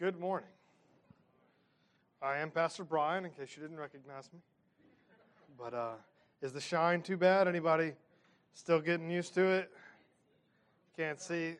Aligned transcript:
Good 0.00 0.18
morning. 0.18 0.48
I 2.22 2.38
am 2.38 2.50
Pastor 2.50 2.84
Brian, 2.84 3.26
in 3.26 3.32
case 3.32 3.54
you 3.54 3.60
didn't 3.60 3.76
recognize 3.76 4.30
me. 4.32 4.38
But 5.58 5.74
uh, 5.74 5.90
is 6.40 6.54
the 6.54 6.60
shine 6.60 7.02
too 7.02 7.18
bad? 7.18 7.46
Anybody 7.46 7.92
still 8.54 8.80
getting 8.80 9.10
used 9.10 9.34
to 9.34 9.42
it? 9.42 9.70
Can't 10.96 11.20
see. 11.20 11.56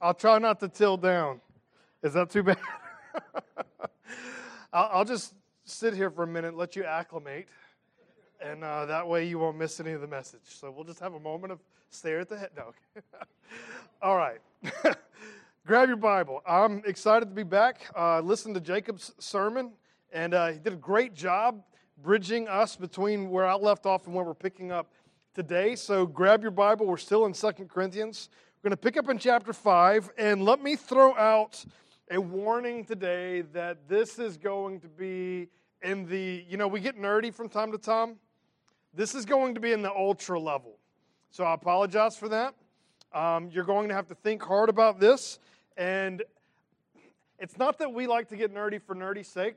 I'll 0.00 0.14
try 0.14 0.38
not 0.38 0.58
to 0.60 0.68
tilt 0.68 1.02
down. 1.02 1.42
Is 2.02 2.14
that 2.14 2.30
too 2.30 2.44
bad? 2.44 2.56
I'll, 4.72 4.88
I'll, 4.90 5.04
just 5.04 5.34
sit 5.66 5.92
here 5.92 6.10
for 6.10 6.22
a 6.22 6.26
minute, 6.26 6.56
let 6.56 6.76
you 6.76 6.84
acclimate, 6.84 7.46
and 8.40 8.64
uh, 8.64 8.86
that 8.86 9.06
way 9.06 9.28
you 9.28 9.38
won't 9.38 9.58
miss 9.58 9.80
any 9.80 9.92
of 9.92 10.00
the 10.00 10.06
message. 10.06 10.40
So 10.46 10.70
we'll 10.70 10.84
just 10.84 11.00
have 11.00 11.12
a 11.12 11.20
moment 11.20 11.52
of 11.52 11.58
stare 11.90 12.20
at 12.20 12.30
the 12.30 12.38
head. 12.38 12.52
No. 12.56 12.72
All 14.00 14.16
right. 14.16 14.40
Grab 15.66 15.88
your 15.88 15.96
Bible. 15.96 16.42
I'm 16.46 16.80
excited 16.86 17.28
to 17.28 17.34
be 17.34 17.42
back. 17.42 17.90
Uh, 17.98 18.20
listened 18.20 18.54
to 18.54 18.60
Jacob's 18.60 19.12
sermon, 19.18 19.72
and 20.12 20.32
uh, 20.32 20.52
he 20.52 20.60
did 20.60 20.72
a 20.72 20.76
great 20.76 21.12
job 21.12 21.60
bridging 22.04 22.46
us 22.46 22.76
between 22.76 23.30
where 23.30 23.44
I 23.46 23.54
left 23.54 23.84
off 23.84 24.06
and 24.06 24.14
where 24.14 24.24
we're 24.24 24.32
picking 24.32 24.70
up 24.70 24.92
today. 25.34 25.74
So 25.74 26.06
grab 26.06 26.42
your 26.42 26.52
Bible. 26.52 26.86
We're 26.86 26.96
still 26.98 27.26
in 27.26 27.34
Second 27.34 27.68
Corinthians. 27.68 28.28
We're 28.62 28.68
going 28.68 28.76
to 28.78 28.80
pick 28.80 28.96
up 28.96 29.08
in 29.08 29.18
chapter 29.18 29.52
5, 29.52 30.12
and 30.16 30.44
let 30.44 30.62
me 30.62 30.76
throw 30.76 31.16
out 31.16 31.64
a 32.12 32.20
warning 32.20 32.84
today 32.84 33.40
that 33.52 33.88
this 33.88 34.20
is 34.20 34.36
going 34.36 34.78
to 34.82 34.88
be 34.88 35.48
in 35.82 36.06
the, 36.06 36.44
you 36.48 36.58
know, 36.58 36.68
we 36.68 36.78
get 36.78 36.96
nerdy 36.96 37.34
from 37.34 37.48
time 37.48 37.72
to 37.72 37.78
time. 37.78 38.18
This 38.94 39.16
is 39.16 39.24
going 39.24 39.52
to 39.56 39.60
be 39.60 39.72
in 39.72 39.82
the 39.82 39.90
ultra 39.90 40.38
level. 40.38 40.78
So 41.32 41.42
I 41.42 41.54
apologize 41.54 42.16
for 42.16 42.28
that. 42.28 42.54
Um, 43.12 43.50
you're 43.50 43.64
going 43.64 43.88
to 43.88 43.94
have 43.96 44.06
to 44.08 44.14
think 44.14 44.44
hard 44.44 44.68
about 44.68 45.00
this. 45.00 45.40
And 45.76 46.22
it's 47.38 47.58
not 47.58 47.78
that 47.78 47.92
we 47.92 48.06
like 48.06 48.28
to 48.28 48.36
get 48.36 48.54
nerdy 48.54 48.80
for 48.80 48.94
nerdy's 48.94 49.28
sake, 49.28 49.56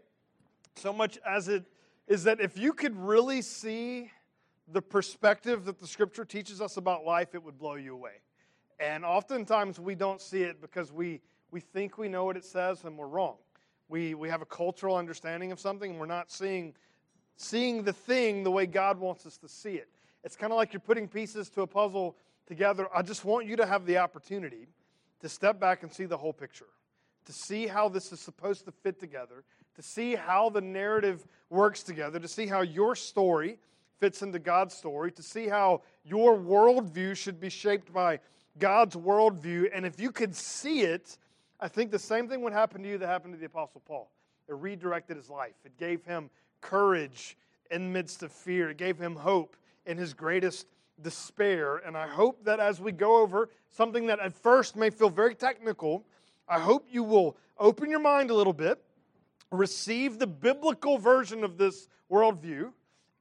so 0.76 0.92
much 0.92 1.18
as 1.26 1.48
it 1.48 1.66
is 2.08 2.24
that 2.24 2.42
if 2.42 2.58
you 2.58 2.74
could 2.74 2.96
really 2.98 3.42
see 3.42 4.12
the 4.72 4.82
perspective 4.82 5.66
that 5.66 5.80
the 5.80 5.88
scripture 5.88 6.26
teaches 6.26 6.62
us 6.62 6.78
about 6.78 7.06
life, 7.06 7.34
it 7.34 7.44
would 7.44 7.58
blow 7.58 7.76
you 7.76 7.94
away. 7.94 8.22
And 8.80 9.06
oftentimes 9.06 9.80
we 9.80 9.96
don't 9.96 10.22
see 10.22 10.44
it 10.44 10.62
because 10.62 10.92
we, 10.92 11.22
we 11.52 11.60
think 11.60 11.98
we 11.98 12.08
know 12.08 12.26
what 12.26 12.38
it 12.38 12.46
says 12.46 12.84
and 12.84 12.98
we're 12.98 13.08
wrong. 13.08 13.36
We, 13.90 14.14
we 14.14 14.30
have 14.30 14.42
a 14.42 14.46
cultural 14.46 14.96
understanding 14.96 15.52
of 15.52 15.60
something 15.60 15.92
and 15.92 16.00
we're 16.00 16.06
not 16.06 16.32
seeing, 16.32 16.76
seeing 17.36 17.84
the 17.84 17.94
thing 17.94 18.44
the 18.44 18.52
way 18.52 18.66
God 18.66 19.00
wants 19.00 19.26
us 19.26 19.38
to 19.38 19.50
see 19.50 19.74
it. 19.74 19.90
It's 20.24 20.36
kind 20.36 20.52
of 20.52 20.58
like 20.58 20.74
you're 20.74 20.80
putting 20.80 21.08
pieces 21.08 21.50
to 21.52 21.62
a 21.62 21.68
puzzle 21.68 22.16
together. 22.46 22.88
I 22.94 23.02
just 23.02 23.26
want 23.26 23.48
you 23.48 23.56
to 23.58 23.66
have 23.66 23.86
the 23.86 23.98
opportunity 23.98 24.68
to 25.22 25.30
step 25.30 25.60
back 25.60 25.84
and 25.84 25.92
see 25.92 26.06
the 26.06 26.18
whole 26.18 26.34
picture, 26.34 26.68
to 27.26 27.34
see 27.34 27.68
how 27.68 27.90
this 27.90 28.12
is 28.12 28.20
supposed 28.20 28.66
to 28.66 28.72
fit 28.72 29.00
together, 29.00 29.44
to 29.76 29.82
see 29.82 30.16
how 30.16 30.50
the 30.50 30.62
narrative 30.62 31.26
works 31.50 31.84
together, 31.84 32.20
to 32.20 32.28
see 32.28 32.46
how 32.46 32.62
your 32.62 32.96
story 32.96 33.58
fits 33.98 34.22
into 34.22 34.40
God's 34.40 34.74
story, 34.74 35.12
to 35.12 35.24
see 35.24 35.48
how 35.48 35.82
your 36.04 36.38
worldview 36.38 37.16
should 37.16 37.40
be 37.40 37.50
shaped 37.50 37.92
by 37.94 38.20
God's 38.58 38.96
worldview. 38.96 39.70
And 39.74 39.86
if 39.86 40.00
you 40.00 40.12
could 40.12 40.36
see 40.36 40.82
it, 40.82 41.18
I 41.60 41.68
think 41.68 41.92
the 41.92 42.00
same 42.00 42.28
thing 42.28 42.42
would 42.42 42.54
happen 42.54 42.82
to 42.84 42.90
you 42.90 42.98
that 42.98 43.08
happened 43.08 43.34
to 43.34 43.40
the 43.40 43.46
Apostle 43.46 43.82
Paul. 43.86 44.10
It 44.48 44.56
redirected 44.56 45.18
his 45.18 45.30
life, 45.30 45.56
it 45.66 45.78
gave 45.78 46.04
him 46.06 46.30
courage 46.62 47.38
in 47.70 47.84
the 47.84 47.90
midst 47.90 48.24
of 48.24 48.32
fear, 48.32 48.72
it 48.72 48.78
gave 48.78 48.98
him 48.98 49.16
hope 49.16 49.56
in 49.86 49.98
his 49.98 50.14
greatest 50.14 50.66
despair. 51.02 51.78
And 51.78 51.98
I 51.98 52.08
hope 52.08 52.44
that 52.46 52.60
as 52.60 52.80
we 52.80 52.92
go 52.92 53.22
over 53.22 53.50
something 53.72 54.08
that 54.08 54.20
at 54.20 54.34
first 54.34 54.76
may 54.76 54.90
feel 54.90 55.10
very 55.10 55.36
technical, 55.36 56.06
I 56.48 56.60
hope 56.60 56.88
you 56.90 57.04
will 57.04 57.38
open 57.58 57.90
your 57.90 58.00
mind 58.00 58.32
a 58.32 58.34
little 58.34 58.54
bit, 58.54 58.82
receive 59.52 60.20
the 60.20 60.28
biblical 60.28 60.98
version 60.98 61.44
of 61.44 61.58
this 61.58 61.88
worldview, 62.12 62.72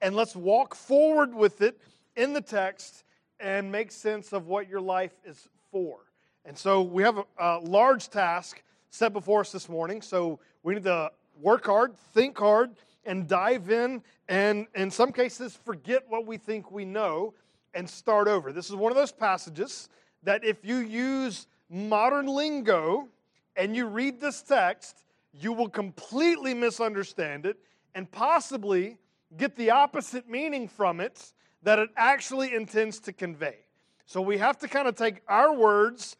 and 0.01 0.15
let's 0.15 0.37
walk 0.37 0.75
forward 0.75 1.35
with 1.35 1.61
it 1.61 1.81
in 2.17 2.33
the 2.33 2.41
text 2.41 3.05
and 3.41 3.71
make 3.71 3.93
sense 3.93 4.33
of 4.33 4.47
what 4.47 4.69
your 4.69 4.81
life 4.81 5.13
is 5.25 5.49
for. 5.71 5.99
And 6.45 6.57
so 6.57 6.83
we 6.83 7.03
have 7.03 7.19
a, 7.19 7.25
a 7.39 7.59
large 7.59 8.09
task 8.09 8.63
set 8.91 9.13
before 9.13 9.41
us 9.41 9.53
this 9.53 9.69
morning. 9.69 10.03
So 10.03 10.41
we 10.63 10.75
need 10.75 10.85
to 10.85 11.13
work 11.41 11.67
hard, 11.67 11.97
think 12.15 12.39
hard, 12.39 12.71
and 13.05 13.29
dive 13.29 13.71
in, 13.71 14.03
and 14.29 14.67
in 14.75 14.91
some 14.91 15.13
cases, 15.13 15.59
forget 15.65 16.05
what 16.09 16.27
we 16.27 16.37
think 16.37 16.71
we 16.71 16.85
know 16.85 17.33
and 17.75 17.89
start 17.89 18.29
over. 18.29 18.53
This 18.53 18.69
is 18.69 18.77
one 18.77 18.93
of 18.93 18.97
those 18.97 19.13
passages 19.13 19.89
that 20.23 20.45
if 20.45 20.65
you 20.65 20.77
use 20.77 21.47
modern 21.71 22.27
lingo 22.27 23.09
and 23.57 23.77
you 23.77 23.87
read 23.87 24.21
this 24.21 24.43
text, 24.43 25.05
you 25.33 25.53
will 25.53 25.69
completely 25.69 26.55
misunderstand 26.55 27.47
it 27.47 27.59
and 27.95 28.11
possibly 28.11 28.99
get 29.37 29.57
the 29.57 29.71
opposite 29.71 30.29
meaning 30.29 30.69
from 30.69 31.01
it 31.01 31.33
that 31.63 31.79
it 31.79 31.91
actually 31.97 32.55
intends 32.55 32.99
to 33.01 33.13
convey. 33.13 33.57
So 34.07 34.21
we 34.21 34.39
have 34.39 34.59
to 34.59 34.69
kind 34.69 34.89
of 34.89 34.95
take 34.95 35.21
our 35.29 35.55
words, 35.55 36.17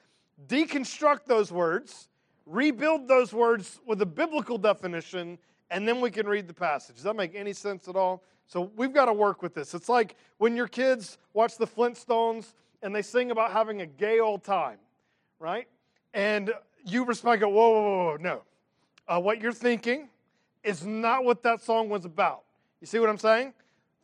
deconstruct 0.47 1.25
those 1.27 1.51
words, 1.51 2.09
rebuild 2.45 3.09
those 3.09 3.33
words 3.33 3.81
with 3.87 4.03
a 4.03 4.07
biblical 4.07 4.59
definition, 4.59 5.39
and 5.71 5.87
then 5.87 6.01
we 6.01 6.11
can 6.11 6.27
read 6.27 6.49
the 6.49 6.55
passage. 6.55 6.97
Does 6.97 7.05
that 7.05 7.17
make 7.17 7.35
any 7.35 7.53
sense 7.53 7.89
at 7.89 7.97
all? 7.97 8.23
So 8.49 8.71
we've 8.77 8.95
got 8.95 9.05
to 9.05 9.13
work 9.13 9.43
with 9.43 9.55
this. 9.55 9.75
It's 9.75 9.91
like 9.91 10.17
when 10.39 10.57
your 10.57 10.69
kids 10.69 11.19
watch 11.35 11.59
the 11.59 11.67
Flintstones 11.67 12.55
and 12.83 12.95
they 12.95 13.03
sing 13.03 13.31
about 13.31 13.53
having 13.53 13.83
a 13.83 13.87
gay 13.87 14.21
old 14.21 14.43
time, 14.43 14.79
right? 15.39 15.69
And 16.15 16.53
you 16.85 17.05
respond, 17.05 17.41
go, 17.41 17.51
whoa, 17.51 17.71
whoa, 17.71 18.05
whoa, 18.07 18.17
no. 18.17 18.43
Uh, 19.07 19.21
what 19.21 19.41
you're 19.41 19.53
thinking 19.53 20.09
is 20.65 20.85
not 20.85 21.25
what 21.25 21.43
that 21.43 21.61
song 21.63 21.91
was 21.91 22.07
about. 22.07 22.43
You 22.81 22.87
see 22.87 22.99
what 22.99 23.11
I'm 23.11 23.19
saying? 23.19 23.53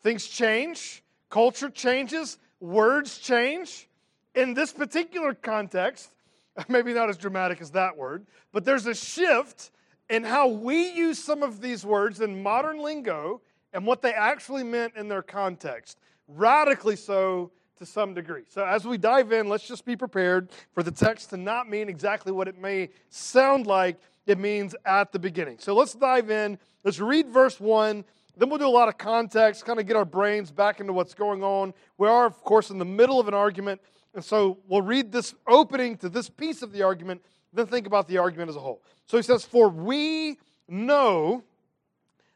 Things 0.03 0.27
change, 0.27 1.03
culture 1.31 1.71
changes, 1.71 2.39
words 2.61 3.19
change. 3.19 3.89
In 4.35 4.53
this 4.53 4.73
particular 4.73 5.33
context, 5.33 6.11
maybe 6.69 6.93
not 6.93 7.09
as 7.09 7.17
dramatic 7.17 7.63
as 7.63 7.71
that 7.71 7.97
word, 7.97 8.27
but 8.53 8.67
there's 8.67 8.87
a 8.87 8.95
shift 8.95 9.71
in 10.11 10.23
how 10.23 10.49
we 10.49 10.93
use 10.93 11.23
some 11.23 11.43
of 11.43 11.63
these 11.63 11.85
words 11.85 12.21
in 12.21 12.43
modern 12.43 12.79
lingo 12.79 13.41
and 13.75 13.85
what 13.85 14.01
they 14.01 14.13
actually 14.13 14.63
meant 14.63 14.95
in 14.97 15.09
their 15.09 15.23
context. 15.23 15.99
Radically 16.29 16.97
so 16.97 17.51
to 17.77 17.85
some 17.85 18.15
degree. 18.15 18.45
So, 18.49 18.65
as 18.65 18.87
we 18.87 18.97
dive 18.97 19.33
in, 19.33 19.49
let's 19.49 19.67
just 19.67 19.85
be 19.85 19.97
prepared 19.97 20.51
for 20.73 20.83
the 20.83 20.93
text 20.93 21.31
to 21.31 21.37
not 21.37 21.69
mean 21.69 21.89
exactly 21.89 22.33
what 22.33 22.49
it 22.49 22.57
may 22.57 22.89
sound 23.11 23.67
like 23.67 23.99
it 24.27 24.39
means 24.39 24.75
at 24.87 25.13
the 25.13 25.19
beginning. 25.19 25.59
So, 25.59 25.75
let's 25.75 25.93
dive 25.93 26.31
in. 26.31 26.57
Let's 26.85 27.01
read 27.01 27.29
verse 27.29 27.61
1. 27.61 28.05
Then 28.37 28.49
we'll 28.49 28.59
do 28.59 28.67
a 28.67 28.69
lot 28.69 28.89
of 28.89 28.97
context, 28.97 29.65
kind 29.65 29.79
of 29.79 29.87
get 29.87 29.97
our 29.97 30.05
brains 30.05 30.51
back 30.51 30.81
into 30.81 30.93
what's 30.93 31.15
going 31.15 31.43
on. 31.43 31.75
We 31.99 32.09
are, 32.09 32.27
of 32.27 32.43
course, 32.43 32.71
in 32.71 32.79
the 32.79 32.85
middle 32.85 33.21
of 33.21 33.29
an 33.29 33.35
argument. 33.35 33.81
And 34.15 34.25
so 34.25 34.59
we'll 34.69 34.83
read 34.83 35.13
this 35.13 35.35
opening 35.47 35.97
to 35.99 36.09
this 36.09 36.31
piece 36.31 36.63
of 36.63 36.73
the 36.73 36.83
argument, 36.83 37.23
then 37.53 37.67
think 37.67 37.87
about 37.87 38.09
the 38.09 38.19
argument 38.19 38.51
as 38.51 38.57
a 38.57 38.61
whole. 38.61 38.83
So 39.07 39.17
he 39.17 39.23
says, 39.23 39.45
For 39.45 39.69
we 39.69 40.39
know 40.69 41.45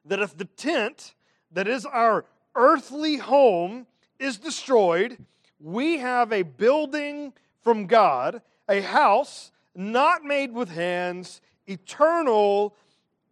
that 0.05 0.20
if 0.20 0.37
the 0.37 0.44
tent 0.44 1.15
that 1.53 1.67
is 1.69 1.87
our 1.87 2.25
earthly 2.55 3.17
home 3.17 3.87
is 4.19 4.39
destroyed, 4.39 5.19
we 5.61 5.99
have 5.99 6.33
a 6.33 6.43
building 6.43 7.33
from 7.63 7.87
God, 7.87 8.43
a 8.69 8.81
house 8.81 9.53
not 9.75 10.25
made 10.25 10.53
with 10.53 10.69
hands, 10.69 11.41
eternal 11.67 12.75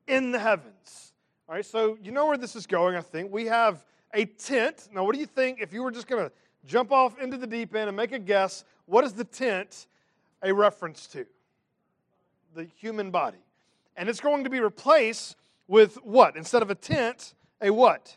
in 0.06 0.30
the 0.30 0.38
heavens. 0.38 1.12
All 1.48 1.54
right, 1.54 1.64
so 1.64 1.96
you 2.02 2.12
know 2.12 2.26
where 2.26 2.36
this 2.36 2.56
is 2.56 2.66
going, 2.66 2.96
I 2.96 3.00
think. 3.00 3.32
We 3.32 3.46
have 3.46 3.84
a 4.14 4.24
tent. 4.24 4.88
Now, 4.92 5.04
what 5.04 5.14
do 5.14 5.20
you 5.20 5.26
think 5.26 5.60
if 5.60 5.72
you 5.72 5.82
were 5.82 5.90
just 5.90 6.06
going 6.06 6.24
to 6.24 6.32
jump 6.64 6.92
off 6.92 7.18
into 7.20 7.36
the 7.36 7.46
deep 7.46 7.74
end 7.74 7.88
and 7.88 7.96
make 7.96 8.12
a 8.12 8.18
guess? 8.18 8.64
What 8.86 9.04
is 9.04 9.12
the 9.12 9.24
tent 9.24 9.86
a 10.42 10.52
reference 10.52 11.06
to? 11.08 11.26
The 12.54 12.64
human 12.76 13.10
body. 13.10 13.38
And 13.96 14.08
it's 14.08 14.20
going 14.20 14.44
to 14.44 14.50
be 14.50 14.60
replaced 14.60 15.36
with 15.68 15.96
what? 15.96 16.36
Instead 16.36 16.62
of 16.62 16.70
a 16.70 16.74
tent, 16.74 17.34
a 17.60 17.70
what? 17.70 18.16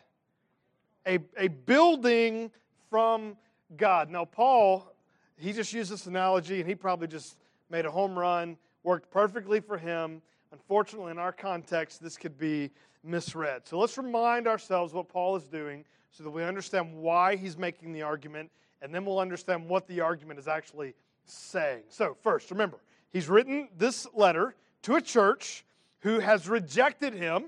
A, 1.06 1.18
a 1.36 1.48
building 1.48 2.50
from 2.88 3.36
God. 3.76 4.10
Now, 4.10 4.24
Paul, 4.24 4.92
he 5.36 5.52
just 5.52 5.72
used 5.72 5.90
this 5.90 6.06
analogy 6.06 6.60
and 6.60 6.68
he 6.68 6.74
probably 6.74 7.08
just 7.08 7.36
made 7.70 7.86
a 7.86 7.90
home 7.90 8.18
run, 8.18 8.56
worked 8.82 9.10
perfectly 9.10 9.60
for 9.60 9.78
him. 9.78 10.20
Unfortunately, 10.52 11.12
in 11.12 11.18
our 11.18 11.32
context, 11.32 12.02
this 12.02 12.16
could 12.16 12.36
be 12.36 12.70
misread. 13.02 13.66
So 13.66 13.78
let's 13.78 13.96
remind 13.96 14.46
ourselves 14.46 14.92
what 14.92 15.08
Paul 15.08 15.36
is 15.36 15.44
doing 15.44 15.84
so 16.10 16.24
that 16.24 16.30
we 16.30 16.42
understand 16.42 16.92
why 16.92 17.36
he's 17.36 17.56
making 17.56 17.92
the 17.92 18.02
argument, 18.02 18.50
and 18.82 18.92
then 18.94 19.04
we'll 19.04 19.20
understand 19.20 19.68
what 19.68 19.86
the 19.86 20.00
argument 20.00 20.38
is 20.40 20.48
actually 20.48 20.94
saying. 21.24 21.82
So, 21.88 22.16
first, 22.20 22.50
remember, 22.50 22.78
he's 23.12 23.28
written 23.28 23.68
this 23.78 24.08
letter 24.12 24.56
to 24.82 24.96
a 24.96 25.00
church 25.00 25.64
who 26.00 26.18
has 26.18 26.48
rejected 26.48 27.14
him 27.14 27.44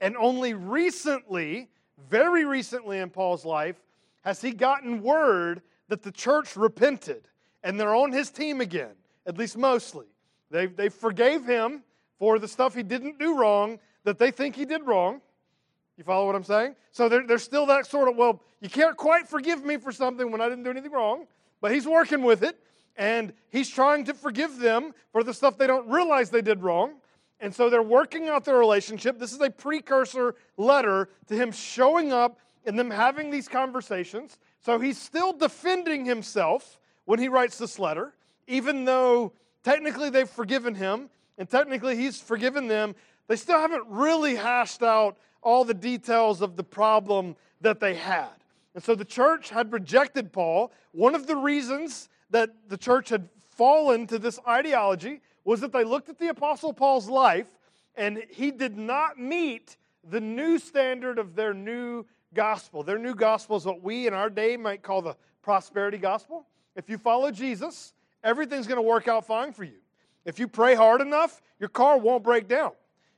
and 0.00 0.16
only 0.16 0.54
recently, 0.54 1.68
very 2.10 2.44
recently 2.44 2.98
in 2.98 3.10
Paul's 3.10 3.44
life, 3.44 3.76
has 4.22 4.40
he 4.40 4.52
gotten 4.52 5.02
word 5.02 5.62
that 5.88 6.02
the 6.02 6.12
church 6.12 6.56
repented 6.56 7.28
and 7.62 7.78
they're 7.78 7.94
on 7.94 8.12
his 8.12 8.30
team 8.30 8.60
again, 8.60 8.94
at 9.26 9.36
least 9.36 9.56
mostly. 9.56 10.06
They, 10.50 10.66
they 10.66 10.88
forgave 10.88 11.44
him 11.44 11.82
for 12.18 12.38
the 12.38 12.48
stuff 12.48 12.74
he 12.74 12.82
didn't 12.82 13.18
do 13.18 13.38
wrong 13.38 13.78
that 14.04 14.18
they 14.18 14.30
think 14.30 14.56
he 14.56 14.64
did 14.64 14.86
wrong. 14.86 15.20
You 15.96 16.04
follow 16.04 16.26
what 16.26 16.34
I'm 16.34 16.44
saying? 16.44 16.76
So 16.92 17.08
there, 17.08 17.26
there's 17.26 17.42
still 17.42 17.66
that 17.66 17.86
sort 17.86 18.08
of, 18.08 18.16
well, 18.16 18.42
you 18.60 18.68
can't 18.68 18.96
quite 18.96 19.28
forgive 19.28 19.64
me 19.64 19.76
for 19.76 19.92
something 19.92 20.30
when 20.30 20.40
I 20.40 20.48
didn't 20.48 20.64
do 20.64 20.70
anything 20.70 20.92
wrong, 20.92 21.26
but 21.60 21.72
he's 21.72 21.86
working 21.86 22.22
with 22.22 22.42
it, 22.42 22.56
and 22.96 23.32
he's 23.50 23.68
trying 23.68 24.04
to 24.04 24.14
forgive 24.14 24.58
them 24.58 24.94
for 25.12 25.22
the 25.22 25.34
stuff 25.34 25.58
they 25.58 25.66
don't 25.66 25.88
realize 25.88 26.30
they 26.30 26.42
did 26.42 26.62
wrong. 26.62 26.94
And 27.40 27.54
so 27.54 27.70
they're 27.70 27.82
working 27.82 28.28
out 28.28 28.44
their 28.44 28.58
relationship. 28.58 29.18
This 29.18 29.32
is 29.32 29.40
a 29.40 29.50
precursor 29.50 30.34
letter 30.56 31.08
to 31.28 31.34
him 31.34 31.52
showing 31.52 32.12
up 32.12 32.38
and 32.64 32.78
them 32.78 32.90
having 32.90 33.30
these 33.30 33.48
conversations. 33.48 34.38
So 34.60 34.78
he's 34.78 35.00
still 35.00 35.32
defending 35.32 36.04
himself 36.04 36.80
when 37.04 37.18
he 37.18 37.28
writes 37.28 37.56
this 37.58 37.78
letter, 37.78 38.14
even 38.46 38.84
though 38.84 39.32
technically 39.62 40.10
they've 40.10 40.28
forgiven 40.28 40.74
him 40.74 41.10
and 41.38 41.48
technically 41.48 41.96
he's 41.96 42.20
forgiven 42.20 42.66
them. 42.66 42.94
They 43.28 43.36
still 43.36 43.60
haven't 43.60 43.84
really 43.86 44.34
hashed 44.34 44.82
out 44.82 45.16
all 45.42 45.64
the 45.64 45.74
details 45.74 46.42
of 46.42 46.56
the 46.56 46.64
problem 46.64 47.36
that 47.60 47.78
they 47.78 47.94
had. 47.94 48.30
And 48.74 48.82
so 48.82 48.94
the 48.94 49.04
church 49.04 49.50
had 49.50 49.72
rejected 49.72 50.32
Paul. 50.32 50.72
One 50.92 51.14
of 51.14 51.26
the 51.26 51.36
reasons 51.36 52.08
that 52.30 52.50
the 52.68 52.76
church 52.76 53.08
had 53.08 53.28
fallen 53.56 54.06
to 54.08 54.18
this 54.18 54.38
ideology 54.46 55.20
was 55.48 55.60
that 55.60 55.72
they 55.72 55.82
looked 55.82 56.10
at 56.10 56.18
the 56.18 56.28
Apostle 56.28 56.74
Paul's 56.74 57.08
life 57.08 57.46
and 57.96 58.22
he 58.28 58.50
did 58.50 58.76
not 58.76 59.18
meet 59.18 59.78
the 60.04 60.20
new 60.20 60.58
standard 60.58 61.18
of 61.18 61.34
their 61.34 61.54
new 61.54 62.04
gospel. 62.34 62.82
Their 62.82 62.98
new 62.98 63.14
gospel 63.14 63.56
is 63.56 63.64
what 63.64 63.82
we 63.82 64.06
in 64.06 64.12
our 64.12 64.28
day 64.28 64.58
might 64.58 64.82
call 64.82 65.00
the 65.00 65.16
prosperity 65.40 65.96
gospel. 65.96 66.46
If 66.76 66.90
you 66.90 66.98
follow 66.98 67.30
Jesus, 67.30 67.94
everything's 68.22 68.66
going 68.66 68.76
to 68.76 68.82
work 68.82 69.08
out 69.08 69.26
fine 69.26 69.54
for 69.54 69.64
you. 69.64 69.78
If 70.26 70.38
you 70.38 70.48
pray 70.48 70.74
hard 70.74 71.00
enough, 71.00 71.40
your 71.58 71.70
car 71.70 71.96
won't 71.96 72.22
break 72.22 72.46
down. 72.46 72.72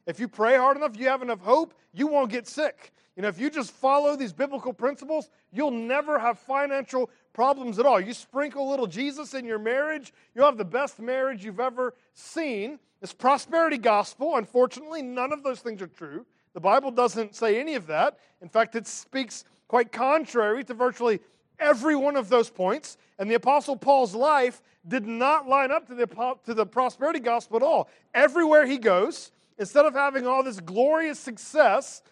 If 0.06 0.20
you 0.20 0.28
pray 0.28 0.56
hard 0.56 0.76
enough, 0.76 0.96
you 0.96 1.08
have 1.08 1.22
enough 1.22 1.40
hope, 1.40 1.74
you 1.92 2.06
won't 2.06 2.30
get 2.30 2.46
sick. 2.46 2.92
You 3.16 3.22
know, 3.22 3.28
if 3.28 3.40
you 3.40 3.50
just 3.50 3.72
follow 3.72 4.14
these 4.14 4.32
biblical 4.32 4.72
principles, 4.72 5.30
you'll 5.50 5.72
never 5.72 6.16
have 6.16 6.38
financial 6.38 7.10
problems 7.32 7.78
at 7.78 7.86
all. 7.86 8.00
You 8.00 8.12
sprinkle 8.12 8.68
a 8.68 8.70
little 8.70 8.86
Jesus 8.86 9.34
in 9.34 9.44
your 9.44 9.58
marriage, 9.58 10.12
you'll 10.34 10.46
have 10.46 10.58
the 10.58 10.64
best 10.64 10.98
marriage 10.98 11.44
you've 11.44 11.60
ever 11.60 11.94
seen. 12.14 12.78
It's 13.02 13.12
prosperity 13.12 13.78
gospel. 13.78 14.36
Unfortunately, 14.36 15.02
none 15.02 15.32
of 15.32 15.42
those 15.42 15.60
things 15.60 15.80
are 15.80 15.86
true. 15.86 16.26
The 16.52 16.60
Bible 16.60 16.90
doesn't 16.90 17.34
say 17.34 17.60
any 17.60 17.74
of 17.74 17.86
that. 17.86 18.18
In 18.42 18.48
fact, 18.48 18.74
it 18.74 18.86
speaks 18.86 19.44
quite 19.68 19.92
contrary 19.92 20.64
to 20.64 20.74
virtually 20.74 21.20
every 21.58 21.94
one 21.94 22.16
of 22.16 22.28
those 22.28 22.50
points. 22.50 22.96
And 23.18 23.30
the 23.30 23.34
Apostle 23.34 23.76
Paul's 23.76 24.14
life 24.14 24.62
did 24.86 25.06
not 25.06 25.48
line 25.48 25.70
up 25.70 25.86
to 25.88 25.94
the, 25.94 26.06
to 26.44 26.54
the 26.54 26.66
prosperity 26.66 27.20
gospel 27.20 27.58
at 27.58 27.62
all. 27.62 27.88
Everywhere 28.14 28.66
he 28.66 28.78
goes, 28.78 29.30
instead 29.58 29.84
of 29.84 29.94
having 29.94 30.26
all 30.26 30.42
this 30.42 30.58
glorious 30.58 31.18
success, 31.18 32.02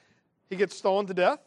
he 0.48 0.56
gets 0.56 0.76
stolen 0.76 1.06
to 1.06 1.14
death, 1.14 1.40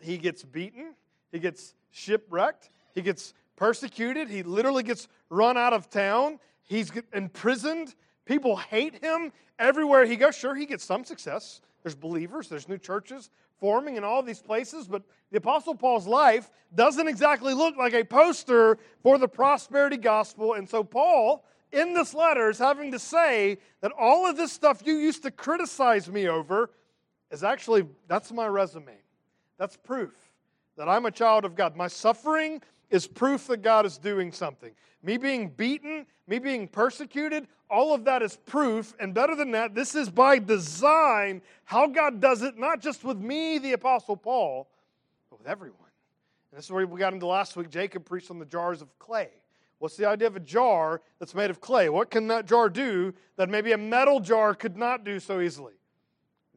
he 0.00 0.18
gets 0.18 0.42
beaten, 0.42 0.94
he 1.34 1.40
gets 1.40 1.74
shipwrecked, 1.90 2.70
he 2.94 3.02
gets 3.02 3.34
persecuted, 3.56 4.30
he 4.30 4.44
literally 4.44 4.84
gets 4.84 5.08
run 5.30 5.58
out 5.58 5.72
of 5.72 5.90
town, 5.90 6.38
he's 6.62 6.92
imprisoned. 7.12 7.96
People 8.24 8.54
hate 8.56 9.04
him 9.04 9.32
everywhere 9.58 10.06
he 10.06 10.14
goes. 10.14 10.36
Sure, 10.36 10.54
he 10.54 10.64
gets 10.64 10.84
some 10.84 11.04
success. 11.04 11.60
There's 11.82 11.96
believers, 11.96 12.48
there's 12.48 12.68
new 12.68 12.78
churches 12.78 13.30
forming 13.58 13.96
in 13.96 14.04
all 14.04 14.22
these 14.22 14.40
places, 14.40 14.86
but 14.86 15.02
the 15.32 15.38
Apostle 15.38 15.74
Paul's 15.74 16.06
life 16.06 16.52
doesn't 16.72 17.08
exactly 17.08 17.52
look 17.52 17.76
like 17.76 17.94
a 17.94 18.04
poster 18.04 18.78
for 19.02 19.18
the 19.18 19.28
prosperity 19.28 19.96
gospel. 19.96 20.54
And 20.54 20.68
so, 20.68 20.84
Paul, 20.84 21.44
in 21.72 21.94
this 21.94 22.14
letter, 22.14 22.48
is 22.48 22.58
having 22.58 22.92
to 22.92 22.98
say 23.00 23.58
that 23.80 23.90
all 23.98 24.24
of 24.24 24.36
this 24.36 24.52
stuff 24.52 24.82
you 24.86 24.94
used 24.94 25.24
to 25.24 25.32
criticize 25.32 26.08
me 26.08 26.28
over 26.28 26.70
is 27.32 27.42
actually, 27.42 27.86
that's 28.06 28.30
my 28.30 28.46
resume. 28.46 28.98
That's 29.58 29.76
proof 29.76 30.12
that 30.76 30.88
I'm 30.88 31.06
a 31.06 31.10
child 31.10 31.44
of 31.44 31.54
God. 31.54 31.76
My 31.76 31.88
suffering 31.88 32.62
is 32.90 33.06
proof 33.06 33.46
that 33.48 33.62
God 33.62 33.86
is 33.86 33.98
doing 33.98 34.32
something. 34.32 34.72
Me 35.02 35.16
being 35.16 35.48
beaten, 35.50 36.06
me 36.26 36.38
being 36.38 36.66
persecuted, 36.66 37.46
all 37.70 37.94
of 37.94 38.04
that 38.04 38.22
is 38.22 38.36
proof. 38.46 38.94
And 38.98 39.12
better 39.12 39.34
than 39.34 39.50
that, 39.52 39.74
this 39.74 39.94
is 39.94 40.08
by 40.08 40.38
design 40.38 41.42
how 41.64 41.86
God 41.86 42.20
does 42.20 42.42
it, 42.42 42.58
not 42.58 42.80
just 42.80 43.04
with 43.04 43.18
me, 43.18 43.58
the 43.58 43.72
Apostle 43.72 44.16
Paul, 44.16 44.68
but 45.30 45.38
with 45.38 45.48
everyone. 45.48 45.78
And 46.50 46.58
this 46.58 46.66
is 46.66 46.70
where 46.70 46.86
we 46.86 46.98
got 46.98 47.12
into 47.12 47.26
last 47.26 47.56
week. 47.56 47.68
Jacob 47.68 48.04
preached 48.04 48.30
on 48.30 48.38
the 48.38 48.46
jars 48.46 48.80
of 48.80 48.98
clay. 48.98 49.30
What's 49.78 49.96
the 49.96 50.06
idea 50.06 50.28
of 50.28 50.36
a 50.36 50.40
jar 50.40 51.02
that's 51.18 51.34
made 51.34 51.50
of 51.50 51.60
clay? 51.60 51.88
What 51.88 52.10
can 52.10 52.28
that 52.28 52.46
jar 52.46 52.68
do 52.68 53.12
that 53.36 53.50
maybe 53.50 53.72
a 53.72 53.78
metal 53.78 54.20
jar 54.20 54.54
could 54.54 54.76
not 54.76 55.04
do 55.04 55.20
so 55.20 55.40
easily? 55.40 55.74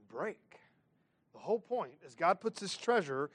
Break. 0.08 0.40
The 1.34 1.40
whole 1.40 1.60
point 1.60 1.94
is 2.06 2.16
God 2.16 2.40
puts 2.40 2.62
his 2.62 2.78
treasure 2.78 3.30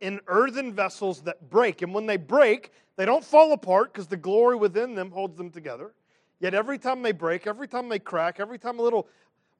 in 0.00 0.20
earthen 0.26 0.72
vessels 0.72 1.22
that 1.22 1.50
break. 1.50 1.82
And 1.82 1.94
when 1.94 2.06
they 2.06 2.16
break, 2.16 2.72
they 2.96 3.04
don't 3.04 3.24
fall 3.24 3.52
apart 3.52 3.92
because 3.92 4.06
the 4.06 4.16
glory 4.16 4.56
within 4.56 4.94
them 4.94 5.10
holds 5.10 5.36
them 5.36 5.50
together. 5.50 5.92
Yet 6.40 6.54
every 6.54 6.78
time 6.78 7.02
they 7.02 7.12
break, 7.12 7.46
every 7.46 7.68
time 7.68 7.88
they 7.88 7.98
crack, 7.98 8.40
every 8.40 8.58
time 8.58 8.78
a 8.78 8.82
little 8.82 9.08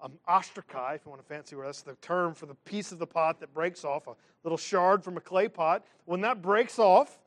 um, 0.00 0.12
ostrakai, 0.28 0.96
if 0.96 1.02
you 1.04 1.10
want 1.10 1.22
a 1.22 1.24
fancy 1.24 1.56
word, 1.56 1.66
that's 1.66 1.82
the 1.82 1.94
term 1.96 2.34
for 2.34 2.46
the 2.46 2.54
piece 2.54 2.92
of 2.92 2.98
the 2.98 3.06
pot 3.06 3.40
that 3.40 3.54
breaks 3.54 3.84
off, 3.84 4.06
a 4.06 4.14
little 4.44 4.58
shard 4.58 5.02
from 5.02 5.16
a 5.16 5.20
clay 5.20 5.48
pot. 5.48 5.84
When 6.04 6.20
that 6.20 6.42
breaks 6.42 6.78
off, 6.78 7.18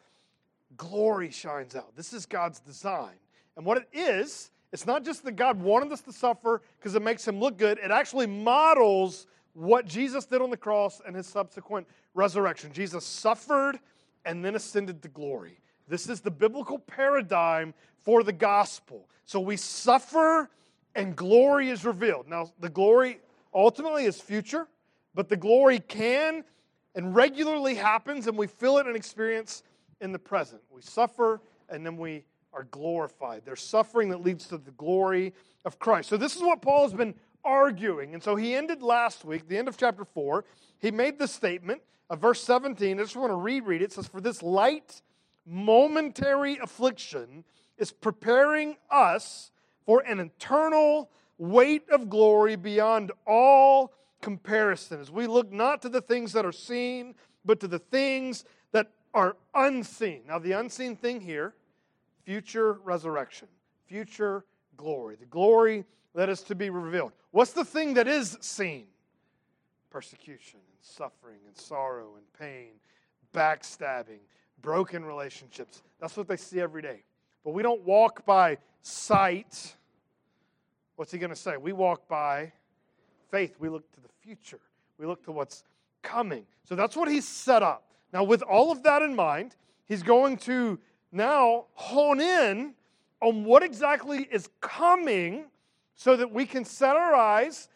glory 0.78 1.32
shines 1.32 1.76
out. 1.76 1.96
This 1.96 2.14
is 2.14 2.26
God's 2.26 2.60
design. 2.60 3.16
And 3.58 3.66
what 3.66 3.78
it 3.78 3.88
is, 3.92 4.52
it's 4.72 4.86
not 4.86 5.04
just 5.04 5.24
that 5.26 5.36
God 5.36 5.60
wanted 5.60 5.92
us 5.92 6.02
to 6.02 6.14
suffer 6.14 6.62
because 6.80 6.94
it 6.94 7.02
makes 7.02 7.28
him 7.28 7.40
look 7.40 7.58
good, 7.58 7.80
it 7.80 7.92
actually 7.92 8.28
models 8.28 9.26
what 9.54 9.86
Jesus 9.86 10.26
did 10.26 10.42
on 10.42 10.52
the 10.52 10.58
cross 10.58 11.02
and 11.06 11.16
his 11.16 11.28
subsequent 11.28 11.88
resurrection. 12.14 12.72
Jesus 12.72 13.06
suffered 13.06 13.80
and 14.26 14.44
then 14.44 14.56
ascended 14.56 15.02
to 15.04 15.08
glory. 15.08 15.60
This 15.88 16.08
is 16.08 16.22
the 16.22 16.32
biblical 16.32 16.78
paradigm 16.78 17.74
for 17.98 18.24
the 18.24 18.34
gospel. 18.34 19.10
So 19.26 19.40
we 19.40 19.58
suffer 19.58 20.50
and 20.96 21.16
glory 21.16 21.70
is 21.70 21.86
revealed. 21.86 22.28
Now, 22.28 22.52
the 22.60 22.70
glory 22.70 23.20
ultimately 23.54 24.06
is 24.06 24.20
future, 24.20 24.68
but 25.14 25.30
the 25.30 25.38
glory 25.38 25.80
can 25.80 26.44
and 26.96 27.16
regularly 27.16 27.76
happens, 27.76 28.28
and 28.28 28.38
we 28.38 28.48
feel 28.48 28.78
it 28.78 28.88
and 28.88 28.96
experience 28.96 29.64
in 30.02 30.12
the 30.12 30.20
present. 30.20 30.62
We 30.70 30.82
suffer 30.82 31.42
and 31.70 31.86
then 31.86 31.98
we 31.98 32.26
are 32.54 32.64
glorified. 32.66 33.44
There's 33.46 33.62
suffering 33.62 34.10
that 34.10 34.22
leads 34.22 34.48
to 34.48 34.58
the 34.58 34.72
glory 34.72 35.34
of 35.66 35.78
Christ. 35.80 36.10
So, 36.10 36.18
this 36.18 36.36
is 36.36 36.42
what 36.42 36.62
Paul 36.62 36.84
has 36.84 36.94
been 36.94 37.14
arguing. 37.44 38.14
And 38.14 38.24
so, 38.24 38.36
he 38.36 38.56
ended 38.56 38.82
last 38.82 39.24
week, 39.24 39.48
the 39.48 39.58
end 39.58 39.68
of 39.68 39.78
chapter 39.78 40.04
4, 40.04 40.46
he 40.80 40.92
made 40.92 41.20
the 41.20 41.28
statement 41.28 41.82
of 42.10 42.20
verse 42.20 42.42
17. 42.44 43.00
I 43.00 43.04
just 43.04 43.16
want 43.16 43.32
to 43.32 43.36
reread 43.36 43.82
it. 43.82 43.86
It 43.86 43.94
says, 43.94 44.08
For 44.08 44.22
this 44.22 44.42
light, 44.42 45.02
momentary 45.46 46.58
affliction 46.58 47.44
is 47.78 47.92
preparing 47.92 48.78
us 48.90 49.52
for 49.86 50.02
an 50.02 50.20
eternal 50.20 51.10
weight 51.38 51.90
of 51.90 52.10
glory 52.10 52.56
beyond 52.56 53.12
all 53.26 53.94
comparison. 54.22 55.00
As 55.00 55.12
we 55.12 55.28
look 55.28 55.52
not 55.52 55.82
to 55.84 55.90
the 55.90 56.02
things 56.02 56.34
that 56.34 56.46
are 56.46 56.52
seen, 56.52 57.16
but 57.46 57.60
to 57.62 57.68
the 57.68 57.80
things 57.80 58.44
that 58.72 58.92
are 59.14 59.38
unseen. 59.56 60.24
Now, 60.28 60.40
the 60.40 60.54
unseen 60.54 60.96
thing 60.96 61.22
here, 61.22 61.54
future 62.24 62.74
resurrection, 62.84 63.48
future 63.88 64.46
glory, 64.78 65.16
the 65.16 65.26
glory 65.26 65.86
that 66.16 66.30
is 66.30 66.42
to 66.44 66.56
be 66.56 66.70
revealed. 66.70 67.14
What's 67.32 67.54
the 67.54 67.66
thing 67.66 67.94
that 67.94 68.08
is 68.08 68.38
seen? 68.42 68.88
Persecution 69.90 70.60
and 70.80 70.86
suffering 70.86 71.40
and 71.46 71.58
sorrow 71.58 72.16
and 72.16 72.26
pain, 72.40 72.72
backstabbing, 73.34 74.20
broken 74.62 75.04
relationships. 75.04 75.84
That's 76.00 76.16
what 76.16 76.28
they 76.28 76.38
see 76.38 76.62
every 76.62 76.82
day. 76.82 77.04
But 77.44 77.52
we 77.52 77.64
don't 77.64 77.84
walk 77.84 78.26
by 78.26 78.58
sight. 78.82 79.76
What's 80.96 81.12
he 81.12 81.18
going 81.18 81.32
to 81.32 81.36
say? 81.36 81.58
We 81.58 81.74
walk 81.74 82.08
by 82.08 82.52
faith. 83.30 83.56
We 83.60 83.70
look 83.70 83.92
to 83.94 84.02
the 84.02 84.10
future, 84.22 84.60
we 84.98 85.06
look 85.06 85.24
to 85.26 85.32
what's 85.32 85.64
coming. 86.02 86.46
So 86.64 86.76
that's 86.76 86.96
what 86.96 87.10
he's 87.10 87.28
set 87.28 87.64
up. 87.64 87.84
Now, 88.14 88.24
with 88.24 88.42
all 88.42 88.72
of 88.72 88.84
that 88.84 89.02
in 89.02 89.16
mind, 89.16 89.56
he's 89.86 90.04
going 90.04 90.38
to 90.38 90.80
now 91.12 91.66
hone 91.74 92.22
in 92.22 92.74
on 93.22 93.44
what 93.44 93.64
exactly 93.64 94.28
is 94.32 94.50
coming 94.62 95.46
so 95.96 96.16
that 96.16 96.32
we 96.32 96.46
can 96.46 96.64
set 96.64 96.96
our 96.96 97.14
eyes, 97.14 97.68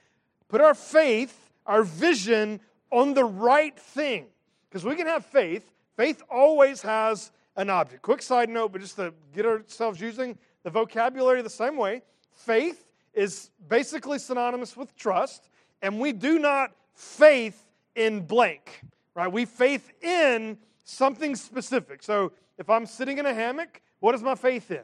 put 0.48 0.62
our 0.62 0.74
faith, 0.74 1.51
our 1.65 1.83
vision 1.83 2.60
on 2.93 3.15
the 3.15 3.25
right 3.25 3.77
thing. 3.77 4.27
Because 4.69 4.85
we 4.85 4.95
can 4.95 5.07
have 5.07 5.25
faith, 5.25 5.69
faith 5.97 6.21
always 6.29 6.81
has 6.83 7.31
an 7.55 7.69
object. 7.69 8.03
Quick 8.03 8.21
side 8.21 8.50
note, 8.50 8.71
but 8.71 8.81
just 8.81 8.95
to 8.97 9.13
get 9.33 9.45
ourselves 9.45 10.00
using 10.00 10.38
the 10.63 10.69
vocabulary 10.69 11.41
the 11.41 11.50
same 11.50 11.75
way, 11.75 12.03
faith 12.35 12.88
is 13.13 13.50
basically 13.67 14.19
synonymous 14.19 14.77
with 14.77 14.95
trust, 14.95 15.50
and 15.81 16.00
we 16.00 16.12
do 16.12 16.39
not 16.39 16.71
faith 16.93 17.67
in 17.95 18.21
blank, 18.21 18.81
right? 19.15 19.31
We 19.31 19.45
faith 19.45 19.91
in 20.03 20.57
something 20.83 21.35
specific. 21.35 22.03
So 22.03 22.31
if 22.57 22.69
I'm 22.69 22.85
sitting 22.85 23.17
in 23.17 23.25
a 23.25 23.33
hammock, 23.33 23.81
what 24.00 24.13
is 24.15 24.21
my 24.21 24.35
faith 24.35 24.69
in? 24.71 24.83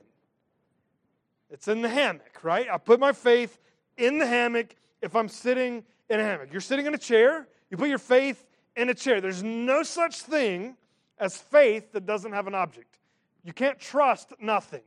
It's 1.52 1.68
in 1.68 1.82
the 1.82 1.90
hammock, 1.90 2.44
right? 2.44 2.68
I 2.72 2.78
put 2.78 3.00
my 3.00 3.12
faith 3.12 3.60
in 3.98 4.18
the 4.18 4.26
hammock 4.26 4.76
if 5.02 5.16
I'm 5.16 5.28
sitting 5.28 5.84
in 6.10 6.20
a 6.20 6.24
hammock. 6.24 6.52
You're 6.52 6.62
sitting 6.62 6.86
in 6.86 6.94
a 6.94 7.00
chair, 7.00 7.48
you 7.70 7.78
put 7.78 7.90
your 7.90 7.98
faith 7.98 8.46
in 8.76 8.90
a 8.90 8.94
chair. 8.94 9.22
There's 9.22 9.44
no 9.44 9.84
such 9.84 10.22
thing 10.22 10.76
as 11.20 11.38
faith 11.38 11.92
that 11.92 12.06
doesn't 12.06 12.32
have 12.32 12.48
an 12.48 12.56
object. 12.56 13.00
You 13.44 13.54
can't 13.54 13.80
trust 13.80 14.34
nothing. 14.40 14.82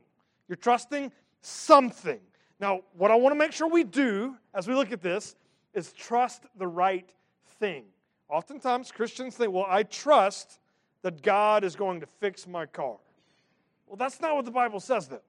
You're 0.47 0.55
trusting 0.55 1.11
something. 1.41 2.19
Now, 2.59 2.81
what 2.93 3.11
I 3.11 3.15
want 3.15 3.33
to 3.33 3.39
make 3.39 3.51
sure 3.51 3.67
we 3.67 3.83
do 3.83 4.35
as 4.53 4.67
we 4.67 4.73
look 4.73 4.91
at 4.91 5.01
this 5.01 5.35
is 5.73 5.91
trust 5.93 6.43
the 6.57 6.67
right 6.67 7.09
thing. 7.59 7.85
Oftentimes, 8.29 8.91
Christians 8.91 9.35
think, 9.35 9.51
well, 9.53 9.65
I 9.67 9.83
trust 9.83 10.59
that 11.01 11.21
God 11.21 11.63
is 11.63 11.75
going 11.75 11.99
to 11.99 12.05
fix 12.05 12.47
my 12.47 12.65
car. 12.65 12.97
Well, 13.87 13.97
that's 13.97 14.21
not 14.21 14.35
what 14.35 14.45
the 14.45 14.51
Bible 14.51 14.79
says, 14.79 15.07
though. 15.07 15.21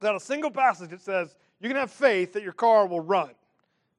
Not 0.00 0.16
a 0.16 0.20
single 0.20 0.50
passage 0.50 0.90
that 0.90 1.00
says 1.00 1.36
you 1.60 1.68
can 1.68 1.76
have 1.76 1.90
faith 1.90 2.32
that 2.32 2.42
your 2.42 2.52
car 2.52 2.86
will 2.86 3.00
run. 3.00 3.30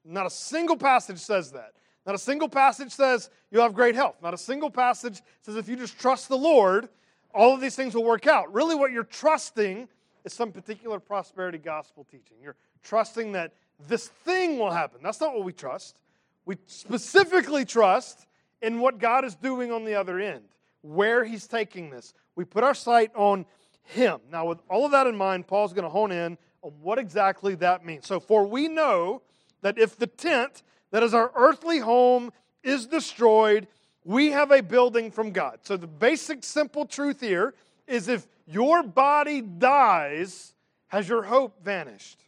Not 0.04 0.26
a 0.26 0.30
single 0.30 0.76
passage 0.76 1.20
says 1.20 1.52
that. 1.54 1.74
Not 2.06 2.16
a 2.16 2.20
single 2.20 2.50
passage 2.50 2.92
says 2.92 3.30
you'll 3.52 3.64
have 3.64 3.74
great 3.74 3.96
health. 3.96 4.16
Not 4.22 4.34
a 4.34 4.38
single 4.38 4.70
passage 4.70 5.22
says 5.42 5.56
if 5.56 5.68
you 5.68 5.76
just 5.76 5.98
trust 6.00 6.30
the 6.30 6.38
Lord, 6.38 6.90
all 7.34 7.54
of 7.54 7.62
these 7.62 7.76
things 7.76 7.96
will 7.96 8.04
work 8.04 8.28
out. 8.28 8.54
Really, 8.54 8.76
what 8.76 8.92
you're 8.92 9.04
trusting 9.04 9.88
is 10.26 10.34
some 10.34 10.52
particular 10.52 11.00
prosperity 11.00 11.58
gospel 11.58 12.06
teaching. 12.10 12.38
You're 12.42 12.56
trusting 12.84 13.32
that 13.34 13.54
this 13.88 14.08
thing 14.08 14.60
will 14.60 14.72
happen. 14.72 15.00
That's 15.04 15.20
not 15.20 15.34
what 15.34 15.44
we 15.44 15.54
trust. 15.54 16.02
We 16.46 16.58
specifically 16.68 17.66
trust 17.66 18.26
in 18.62 18.80
what 18.80 19.00
God 19.00 19.26
is 19.26 19.36
doing 19.36 19.72
on 19.72 19.86
the 19.86 19.96
other 19.96 20.20
end, 20.20 20.44
where 20.82 21.24
He's 21.24 21.48
taking 21.48 21.90
this. 21.90 22.14
We 22.36 22.46
put 22.46 22.64
our 22.64 22.74
sight 22.74 23.12
on 23.16 23.46
Him. 23.84 24.20
Now, 24.32 24.46
with 24.46 24.60
all 24.70 24.86
of 24.86 24.92
that 24.92 25.08
in 25.08 25.16
mind, 25.16 25.48
Paul's 25.48 25.74
going 25.74 25.84
to 25.84 25.90
hone 25.90 26.12
in 26.12 26.38
on 26.62 26.72
what 26.82 27.00
exactly 27.00 27.56
that 27.56 27.86
means. 27.86 28.08
So, 28.08 28.20
for 28.20 28.46
we 28.46 28.68
know 28.68 29.22
that 29.62 29.78
if 29.78 29.98
the 29.98 30.08
tent 30.08 30.64
that 30.94 31.02
is 31.02 31.16
our 31.16 31.32
earthly 31.36 31.80
home 31.80 32.32
is 32.64 32.86
destroyed, 32.86 33.66
we 34.06 34.30
have 34.30 34.52
a 34.52 34.62
building 34.62 35.10
from 35.10 35.32
God. 35.32 35.58
So, 35.64 35.76
the 35.76 35.88
basic, 35.88 36.44
simple 36.44 36.86
truth 36.86 37.20
here 37.20 37.56
is 37.88 38.08
if 38.08 38.28
your 38.46 38.84
body 38.84 39.42
dies, 39.42 40.54
has 40.90 41.10
your 41.10 41.24
hope 41.24 41.64
vanished? 41.64 42.20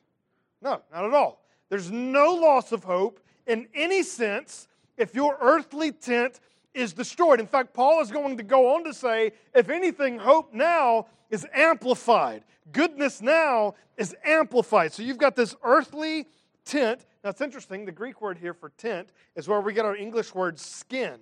No, 0.63 0.81
not 0.91 1.05
at 1.05 1.13
all. 1.13 1.45
There's 1.69 1.91
no 1.91 2.33
loss 2.33 2.71
of 2.71 2.83
hope 2.83 3.19
in 3.45 3.67
any 3.75 4.01
sense 4.01 4.67
if 4.97 5.13
your 5.13 5.37
earthly 5.39 5.91
tent 5.91 6.39
is 6.73 6.91
destroyed. 6.91 7.39
In 7.39 7.45
fact, 7.45 7.71
Paul 7.71 8.01
is 8.01 8.09
going 8.09 8.35
to 8.37 8.43
go 8.43 8.73
on 8.73 8.83
to 8.85 8.95
say, 8.95 9.33
if 9.53 9.69
anything, 9.69 10.17
hope 10.17 10.55
now 10.55 11.05
is 11.29 11.45
amplified. 11.53 12.43
Goodness 12.71 13.21
now 13.21 13.75
is 13.95 14.15
amplified. 14.25 14.91
So 14.91 15.03
you've 15.03 15.19
got 15.19 15.35
this 15.35 15.55
earthly 15.63 16.25
tent. 16.65 17.05
Now 17.25 17.31
it's 17.31 17.41
interesting, 17.41 17.85
the 17.85 17.91
Greek 17.91 18.21
word 18.21 18.37
here 18.37 18.53
for 18.53 18.69
tent 18.77 19.09
is 19.35 19.47
where 19.47 19.59
we 19.59 19.73
get 19.73 19.83
our 19.83 19.95
English 19.95 20.35
word 20.35 20.59
skin. 20.59 21.15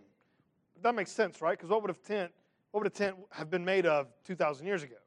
That 0.82 0.96
makes 0.96 1.14
sense, 1.14 1.42
right? 1.42 1.58
Because 1.58 1.70
what 1.70 1.82
would 1.82 1.92
a 1.92 1.94
tent, 1.94 2.30
what 2.72 2.84
would 2.84 2.92
a 2.92 2.94
tent 2.94 3.16
have 3.32 3.50
been 3.50 3.64
made 3.64 3.86
of 3.86 4.08
2,000 4.26 4.68
years 4.68 4.84
ago? 4.84 4.98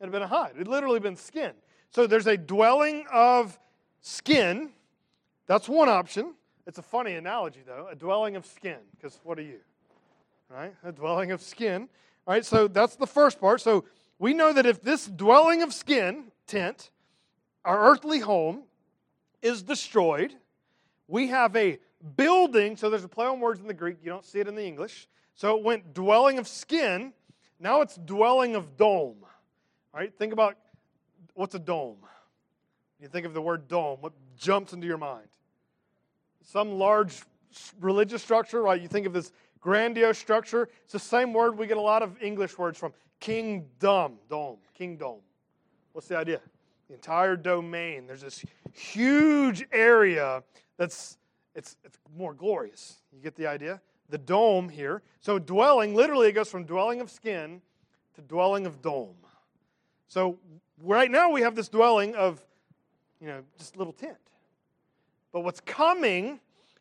It'd 0.00 0.06
have 0.06 0.12
been 0.12 0.22
a 0.22 0.26
hide. 0.26 0.52
It'd 0.54 0.68
literally 0.68 1.00
been 1.00 1.16
skin. 1.16 1.52
So 1.90 2.06
there's 2.06 2.26
a 2.26 2.38
dwelling 2.38 3.04
of 3.12 3.58
skin. 4.00 4.70
That's 5.46 5.68
one 5.68 5.90
option. 5.90 6.32
It's 6.66 6.78
a 6.78 6.82
funny 6.82 7.16
analogy, 7.16 7.60
though. 7.66 7.88
A 7.90 7.94
dwelling 7.94 8.36
of 8.36 8.46
skin, 8.46 8.78
because 8.92 9.20
what 9.22 9.38
are 9.38 9.42
you? 9.42 9.58
Right? 10.48 10.74
A 10.82 10.92
dwelling 10.92 11.30
of 11.30 11.42
skin. 11.42 11.90
All 12.26 12.32
right, 12.32 12.44
so 12.44 12.68
that's 12.68 12.96
the 12.96 13.06
first 13.06 13.38
part. 13.38 13.60
So 13.60 13.84
we 14.18 14.32
know 14.32 14.54
that 14.54 14.64
if 14.64 14.80
this 14.80 15.08
dwelling 15.08 15.60
of 15.60 15.74
skin, 15.74 16.32
tent, 16.46 16.90
our 17.66 17.90
earthly 17.90 18.20
home, 18.20 18.62
is 19.46 19.62
destroyed, 19.62 20.34
we 21.08 21.28
have 21.28 21.54
a 21.56 21.78
building. 22.16 22.76
So 22.76 22.90
there's 22.90 23.04
a 23.04 23.08
play 23.08 23.26
on 23.26 23.40
words 23.40 23.60
in 23.60 23.66
the 23.66 23.74
Greek. 23.74 23.98
You 24.02 24.10
don't 24.10 24.24
see 24.24 24.40
it 24.40 24.48
in 24.48 24.54
the 24.54 24.64
English. 24.64 25.08
So 25.34 25.56
it 25.56 25.64
went 25.64 25.94
dwelling 25.94 26.38
of 26.38 26.48
skin. 26.48 27.12
Now 27.60 27.80
it's 27.80 27.96
dwelling 27.96 28.54
of 28.54 28.76
dome. 28.76 29.16
All 29.22 30.00
right, 30.00 30.12
think 30.18 30.32
about 30.32 30.56
what's 31.34 31.54
a 31.54 31.58
dome. 31.58 31.98
You 33.00 33.08
think 33.08 33.26
of 33.26 33.34
the 33.34 33.42
word 33.42 33.68
dome, 33.68 33.98
what 34.00 34.12
jumps 34.36 34.72
into 34.72 34.86
your 34.86 34.98
mind? 34.98 35.28
Some 36.42 36.78
large 36.78 37.20
religious 37.80 38.22
structure, 38.22 38.62
right? 38.62 38.80
You 38.80 38.88
think 38.88 39.06
of 39.06 39.12
this 39.12 39.32
grandiose 39.60 40.18
structure. 40.18 40.68
It's 40.84 40.92
the 40.92 40.98
same 40.98 41.32
word 41.32 41.58
we 41.58 41.66
get 41.66 41.76
a 41.76 41.80
lot 41.80 42.02
of 42.02 42.22
English 42.22 42.56
words 42.58 42.78
from. 42.78 42.92
Kingdom, 43.20 44.18
dome, 44.28 44.58
kingdom. 44.74 45.16
What's 45.92 46.08
the 46.08 46.18
idea? 46.18 46.40
The 46.88 46.94
entire 46.94 47.36
domain. 47.36 48.06
There's 48.06 48.22
this 48.22 48.44
huge 48.72 49.66
area 49.72 50.42
that's 50.76 51.18
it's, 51.56 51.76
it's 51.84 51.98
more 52.16 52.34
glorious. 52.34 52.98
You 53.12 53.22
get 53.22 53.34
the 53.34 53.46
idea? 53.46 53.80
The 54.10 54.18
dome 54.18 54.68
here. 54.68 55.02
So 55.20 55.38
dwelling, 55.38 55.94
literally, 55.94 56.28
it 56.28 56.32
goes 56.32 56.50
from 56.50 56.64
dwelling 56.64 57.00
of 57.00 57.10
skin 57.10 57.62
to 58.14 58.20
dwelling 58.20 58.66
of 58.66 58.82
dome. 58.82 59.16
So 60.06 60.38
right 60.82 61.10
now 61.10 61.30
we 61.30 61.40
have 61.40 61.54
this 61.54 61.68
dwelling 61.68 62.14
of, 62.14 62.44
you 63.20 63.26
know, 63.26 63.42
just 63.58 63.76
little 63.76 63.94
tent. 63.94 64.18
But 65.32 65.40
what's 65.40 65.60
coming 65.60 66.40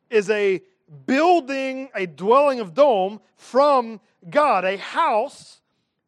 is 0.10 0.30
a 0.30 0.62
building, 1.06 1.90
a 1.96 2.06
dwelling 2.06 2.60
of 2.60 2.74
dome 2.74 3.22
from 3.38 4.02
God, 4.30 4.66
a 4.66 4.78
house 4.78 5.62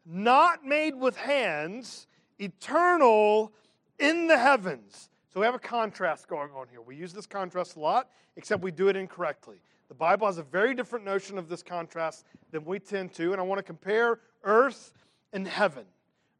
not 0.05 0.65
made 0.65 0.95
with 0.95 1.15
hands, 1.17 2.07
eternal 2.37 3.53
in 3.99 4.27
the 4.27 4.37
heavens. 4.37 5.09
So 5.33 5.39
we 5.39 5.45
have 5.45 5.55
a 5.55 5.59
contrast 5.59 6.27
going 6.27 6.49
on 6.55 6.67
here. 6.69 6.81
We 6.81 6.95
use 6.95 7.13
this 7.13 7.25
contrast 7.25 7.75
a 7.75 7.79
lot, 7.79 8.09
except 8.35 8.63
we 8.63 8.71
do 8.71 8.87
it 8.87 8.95
incorrectly. 8.95 9.57
The 9.87 9.93
Bible 9.93 10.27
has 10.27 10.37
a 10.37 10.43
very 10.43 10.73
different 10.73 11.05
notion 11.05 11.37
of 11.37 11.47
this 11.47 11.63
contrast 11.63 12.25
than 12.51 12.65
we 12.65 12.79
tend 12.79 13.13
to, 13.13 13.31
and 13.31 13.39
I 13.39 13.43
want 13.43 13.59
to 13.59 13.63
compare 13.63 14.19
earth 14.43 14.93
and 15.33 15.47
heaven. 15.47 15.85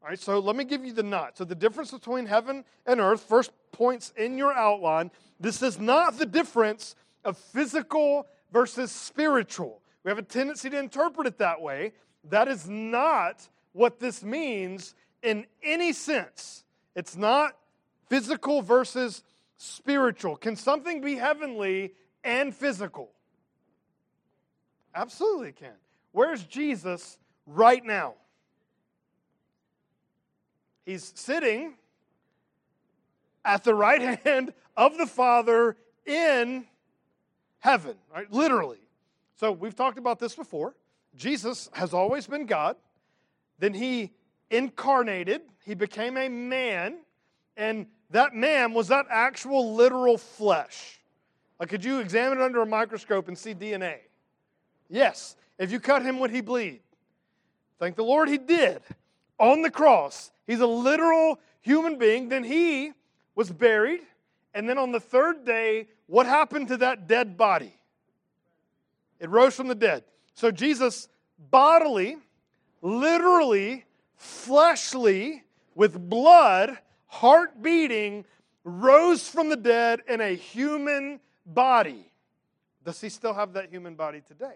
All 0.02 0.08
right, 0.08 0.18
so 0.18 0.38
let 0.38 0.56
me 0.56 0.64
give 0.64 0.84
you 0.84 0.92
the 0.92 1.02
knot. 1.02 1.36
So 1.36 1.44
the 1.44 1.54
difference 1.54 1.90
between 1.90 2.26
heaven 2.26 2.64
and 2.86 3.00
earth, 3.00 3.22
first 3.22 3.52
points 3.72 4.12
in 4.16 4.38
your 4.38 4.52
outline. 4.52 5.10
This 5.40 5.62
is 5.62 5.78
not 5.78 6.18
the 6.18 6.26
difference 6.26 6.94
of 7.24 7.36
physical 7.36 8.26
versus 8.52 8.90
spiritual. 8.90 9.82
We 10.04 10.10
have 10.10 10.18
a 10.18 10.22
tendency 10.22 10.70
to 10.70 10.78
interpret 10.78 11.26
it 11.26 11.38
that 11.38 11.60
way. 11.60 11.92
That 12.24 12.48
is 12.48 12.68
not 12.68 13.48
what 13.72 13.98
this 13.98 14.22
means 14.22 14.94
in 15.22 15.46
any 15.62 15.92
sense. 15.92 16.64
It's 16.94 17.16
not 17.16 17.56
physical 18.08 18.62
versus 18.62 19.22
spiritual. 19.56 20.36
Can 20.36 20.56
something 20.56 21.00
be 21.00 21.16
heavenly 21.16 21.92
and 22.24 22.54
physical? 22.54 23.10
Absolutely 24.94 25.52
can. 25.52 25.74
Where's 26.12 26.42
Jesus 26.44 27.18
right 27.46 27.84
now? 27.84 28.14
He's 30.84 31.12
sitting 31.14 31.74
at 33.44 33.62
the 33.62 33.74
right 33.74 34.18
hand 34.24 34.52
of 34.76 34.96
the 34.96 35.06
Father 35.06 35.76
in 36.06 36.64
heaven, 37.58 37.96
right? 38.14 38.30
Literally. 38.32 38.80
So 39.36 39.52
we've 39.52 39.74
talked 39.74 39.98
about 39.98 40.18
this 40.18 40.34
before. 40.34 40.74
Jesus 41.14 41.68
has 41.72 41.92
always 41.92 42.26
been 42.26 42.46
God. 42.46 42.76
Then 43.58 43.74
he 43.74 44.12
incarnated, 44.50 45.42
he 45.64 45.74
became 45.74 46.16
a 46.16 46.28
man, 46.28 46.98
and 47.56 47.86
that 48.10 48.34
man 48.34 48.72
was 48.72 48.88
that 48.88 49.06
actual 49.10 49.74
literal 49.74 50.16
flesh. 50.16 51.00
Like, 51.58 51.68
could 51.68 51.84
you 51.84 51.98
examine 51.98 52.38
it 52.38 52.44
under 52.44 52.62
a 52.62 52.66
microscope 52.66 53.28
and 53.28 53.36
see 53.36 53.54
DNA? 53.54 53.96
Yes. 54.88 55.36
If 55.58 55.72
you 55.72 55.80
cut 55.80 56.02
him, 56.02 56.20
would 56.20 56.30
he 56.30 56.40
bleed? 56.40 56.80
Thank 57.78 57.96
the 57.96 58.04
Lord 58.04 58.28
he 58.28 58.38
did. 58.38 58.80
On 59.38 59.62
the 59.62 59.70
cross, 59.70 60.30
he's 60.46 60.60
a 60.60 60.66
literal 60.66 61.38
human 61.60 61.98
being. 61.98 62.28
Then 62.28 62.44
he 62.44 62.92
was 63.34 63.50
buried. 63.50 64.00
And 64.54 64.68
then 64.68 64.78
on 64.78 64.92
the 64.92 65.00
third 65.00 65.44
day, 65.44 65.88
what 66.06 66.26
happened 66.26 66.68
to 66.68 66.76
that 66.78 67.06
dead 67.06 67.36
body? 67.36 67.74
It 69.20 69.28
rose 69.30 69.54
from 69.54 69.68
the 69.68 69.74
dead. 69.74 70.04
So 70.34 70.50
Jesus 70.50 71.08
bodily, 71.50 72.16
literally, 72.82 73.84
fleshly, 74.18 75.44
with 75.74 76.10
blood, 76.10 76.76
heart 77.06 77.62
beating, 77.62 78.24
rose 78.64 79.28
from 79.28 79.48
the 79.48 79.56
dead 79.56 80.00
in 80.08 80.20
a 80.20 80.34
human 80.34 81.20
body. 81.46 82.10
Does 82.84 83.00
he 83.00 83.08
still 83.08 83.32
have 83.32 83.52
that 83.54 83.70
human 83.70 83.94
body 83.94 84.20
today? 84.26 84.54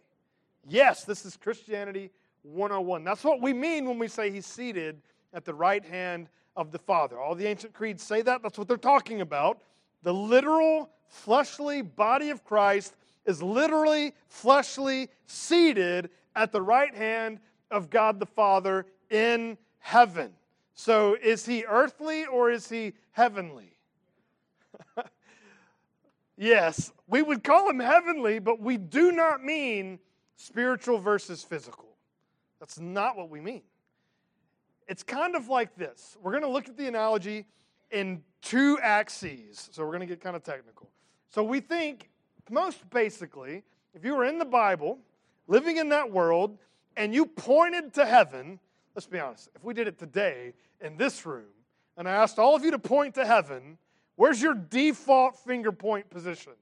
Yes, 0.69 1.05
this 1.05 1.25
is 1.25 1.37
Christianity 1.37 2.11
101. 2.43 3.05
That's 3.05 3.25
what 3.25 3.41
we 3.41 3.53
mean 3.53 3.87
when 3.87 3.99
we 3.99 4.09
say 4.09 4.31
he's 4.31 4.47
seated 4.47 5.01
at 5.33 5.45
the 5.45 5.55
right 5.55 5.85
hand 5.85 6.29
of 6.57 6.73
the 6.73 6.79
Father. 6.79 7.19
All 7.19 7.35
the 7.35 7.47
ancient 7.47 7.73
creeds 7.73 8.03
say 8.03 8.21
that. 8.23 8.43
That's 8.43 8.59
what 8.59 8.69
they're 8.69 8.77
talking 8.77 9.21
about. 9.21 9.63
The 10.03 10.13
literal 10.13 10.91
fleshly 11.07 11.83
body 11.83 12.31
of 12.31 12.45
Christ 12.45 12.97
is 13.27 13.43
literally 13.43 14.15
fleshly 14.27 15.09
seated 15.27 16.11
at 16.35 16.51
the 16.51 16.63
right 16.63 16.95
hand 16.95 17.39
of 17.71 17.91
God 17.91 18.19
the 18.19 18.27
Father 18.27 18.87
in 19.13 19.59
heaven. 19.79 20.33
So 20.75 21.17
is 21.23 21.47
he 21.47 21.65
earthly 21.69 22.25
or 22.27 22.51
is 22.51 22.69
he 22.69 22.95
heavenly? 23.13 23.77
Yes, 26.43 26.91
we 27.07 27.23
would 27.23 27.45
call 27.45 27.71
him 27.71 27.79
heavenly, 27.79 28.41
but 28.41 28.61
we 28.61 28.77
do 28.77 29.13
not 29.13 29.45
mean 29.45 30.01
spiritual 30.35 30.99
versus 30.99 31.45
physical. 31.45 31.91
That's 32.59 32.81
not 32.81 33.17
what 33.17 33.31
we 33.31 33.41
mean. 33.41 33.63
It's 34.89 35.05
kind 35.05 35.37
of 35.37 35.49
like 35.49 35.77
this. 35.77 36.17
We're 36.21 36.33
going 36.33 36.43
to 36.43 36.49
look 36.49 36.69
at 36.69 36.77
the 36.77 36.89
analogy 36.89 37.47
in 37.93 38.23
two 38.41 38.79
axes. 38.83 39.69
So 39.71 39.85
we're 39.85 39.91
going 39.91 40.01
to 40.01 40.07
get 40.07 40.21
kind 40.21 40.35
of 40.35 40.43
technical. 40.43 40.91
So 41.29 41.45
we 41.45 41.61
think, 41.61 42.11
most 42.51 42.91
basically, 42.91 43.63
if 43.95 44.05
you 44.05 44.17
were 44.17 44.25
in 44.25 44.39
the 44.39 44.45
Bible, 44.45 44.99
living 45.47 45.77
in 45.77 45.91
that 45.91 46.11
world, 46.11 46.59
and 46.97 47.15
you 47.15 47.27
pointed 47.27 47.95
to 47.95 48.05
heaven, 48.05 48.59
let's 48.95 49.07
be 49.07 49.19
honest, 49.19 49.49
if 49.55 49.65
we 49.65 49.75
did 49.75 49.89
it 49.89 49.99
today 49.99 50.53
in 50.81 50.97
this 50.97 51.25
room, 51.25 51.47
and 51.97 52.09
I 52.09 52.13
asked 52.13 52.39
all 52.39 52.55
of 52.55 52.65
you 52.65 52.71
to 52.71 52.79
point 52.79 53.15
to 53.15 53.27
heaven, 53.27 53.79
where's 54.17 54.41
your 54.41 54.55
default 54.55 55.37
finger 55.37 55.73
point 55.73 56.09
position? 56.11 56.53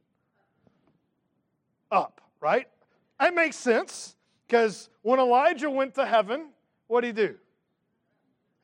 Up, 1.90 2.20
right? 2.40 2.68
That 3.18 3.34
makes 3.34 3.56
sense 3.56 4.16
because 4.46 4.88
when 5.02 5.18
Elijah 5.18 5.70
went 5.70 5.94
to 5.96 6.06
heaven, 6.06 6.50
what 6.86 7.02
did 7.02 7.08
he 7.08 7.26
do? 7.26 7.34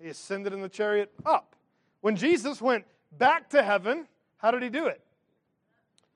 He 0.00 0.08
ascended 0.08 0.52
in 0.52 0.60
the 0.60 0.68
chariot 0.68 1.12
up. 1.24 1.56
When 2.00 2.16
Jesus 2.16 2.60
went 2.60 2.84
back 3.18 3.50
to 3.50 3.62
heaven, 3.62 4.06
how 4.38 4.50
did 4.50 4.62
he 4.62 4.68
do 4.68 4.86
it? 4.86 5.00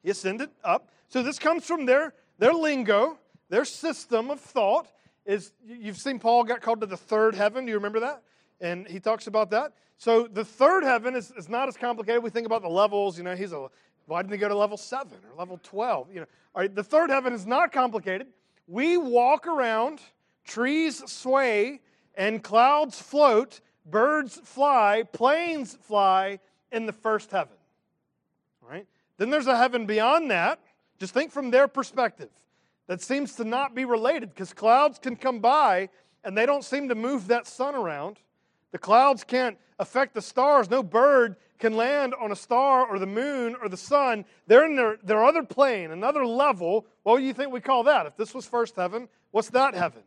He 0.03 0.11
ascended 0.11 0.51
up. 0.63 0.91
So 1.09 1.23
this 1.23 1.39
comes 1.39 1.65
from 1.65 1.87
their, 1.87 2.15
their 2.39 2.53
lingo, 2.53 3.19
their 3.49 3.65
system 3.65 4.31
of 4.31 4.41
thought. 4.41 4.89
Is 5.27 5.53
you've 5.67 5.99
seen 5.99 6.19
Paul 6.19 6.45
got 6.45 6.61
called 6.63 6.81
to 6.81 6.87
the 6.87 6.97
third 6.97 7.35
heaven. 7.35 7.67
Do 7.67 7.71
you 7.71 7.77
remember 7.77 8.01
that? 8.01 8.23
And 8.61 8.87
he 8.87 9.01
talks 9.01 9.27
about 9.27 9.51
that. 9.51 9.73
So 9.97 10.27
the 10.27 10.45
third 10.45 10.83
heaven 10.83 11.15
is, 11.15 11.31
is 11.37 11.49
not 11.49 11.69
as 11.69 11.77
complicated. 11.77 12.23
We 12.23 12.31
think 12.31 12.47
about 12.47 12.63
the 12.63 12.69
levels. 12.69 13.19
You 13.19 13.25
know, 13.25 13.37
he's 13.37 13.53
a 13.53 13.69
why 14.07 14.23
didn't 14.23 14.33
he 14.33 14.39
go 14.39 14.49
to 14.49 14.57
level 14.57 14.77
seven 14.77 15.19
or 15.31 15.39
level 15.39 15.61
twelve? 15.63 16.09
You 16.13 16.21
know, 16.21 16.27
all 16.55 16.63
right. 16.63 16.75
The 16.75 16.83
third 16.83 17.11
heaven 17.11 17.33
is 17.33 17.47
not 17.47 17.71
complicated. 17.71 18.29
We 18.67 18.97
walk 18.97 19.47
around, 19.47 20.01
trees 20.45 21.03
sway, 21.11 21.81
and 22.15 22.43
clouds 22.43 23.01
float, 23.01 23.61
birds 23.87 24.41
fly, 24.43 25.05
planes 25.13 25.77
fly 25.81 26.41
in 26.73 26.87
the 26.87 26.93
first 26.93 27.31
heaven. 27.31 27.57
All 28.63 28.71
right. 28.71 28.87
Then 29.17 29.31
there's 29.31 29.47
a 29.47 29.57
heaven 29.57 29.87
beyond 29.87 30.31
that. 30.31 30.61
Just 30.99 31.15
think 31.15 31.31
from 31.31 31.51
their 31.51 31.69
perspective. 31.69 32.31
That 32.91 33.01
seems 33.01 33.37
to 33.37 33.45
not 33.45 33.73
be 33.73 33.85
related 33.85 34.31
because 34.31 34.53
clouds 34.53 34.99
can 34.99 35.15
come 35.15 35.39
by 35.39 35.91
and 36.25 36.37
they 36.37 36.45
don't 36.45 36.65
seem 36.65 36.89
to 36.89 36.97
move 36.97 37.29
that 37.29 37.47
sun 37.47 37.77
around. 37.77 38.19
The 38.73 38.79
clouds 38.79 39.23
can't 39.23 39.57
affect 39.79 40.13
the 40.13 40.21
stars. 40.21 40.69
No 40.69 40.83
bird 40.83 41.37
can 41.61 41.77
land 41.77 42.15
on 42.21 42.33
a 42.33 42.37
star 42.37 42.85
or 42.85 42.99
the 42.99 43.07
moon 43.07 43.55
or 43.63 43.69
the 43.69 43.77
sun. 43.77 44.25
They're 44.49 44.67
in 44.67 44.75
their, 44.75 44.99
their 45.05 45.25
other 45.25 45.45
plane, 45.45 45.93
another 45.93 46.27
level. 46.27 46.85
What 47.05 47.19
do 47.19 47.23
you 47.23 47.33
think 47.33 47.53
we 47.53 47.61
call 47.61 47.85
that? 47.85 48.07
If 48.07 48.17
this 48.17 48.35
was 48.35 48.45
first 48.45 48.75
heaven, 48.75 49.09
what's 49.31 49.51
that 49.51 49.75
heaven? 49.75 50.03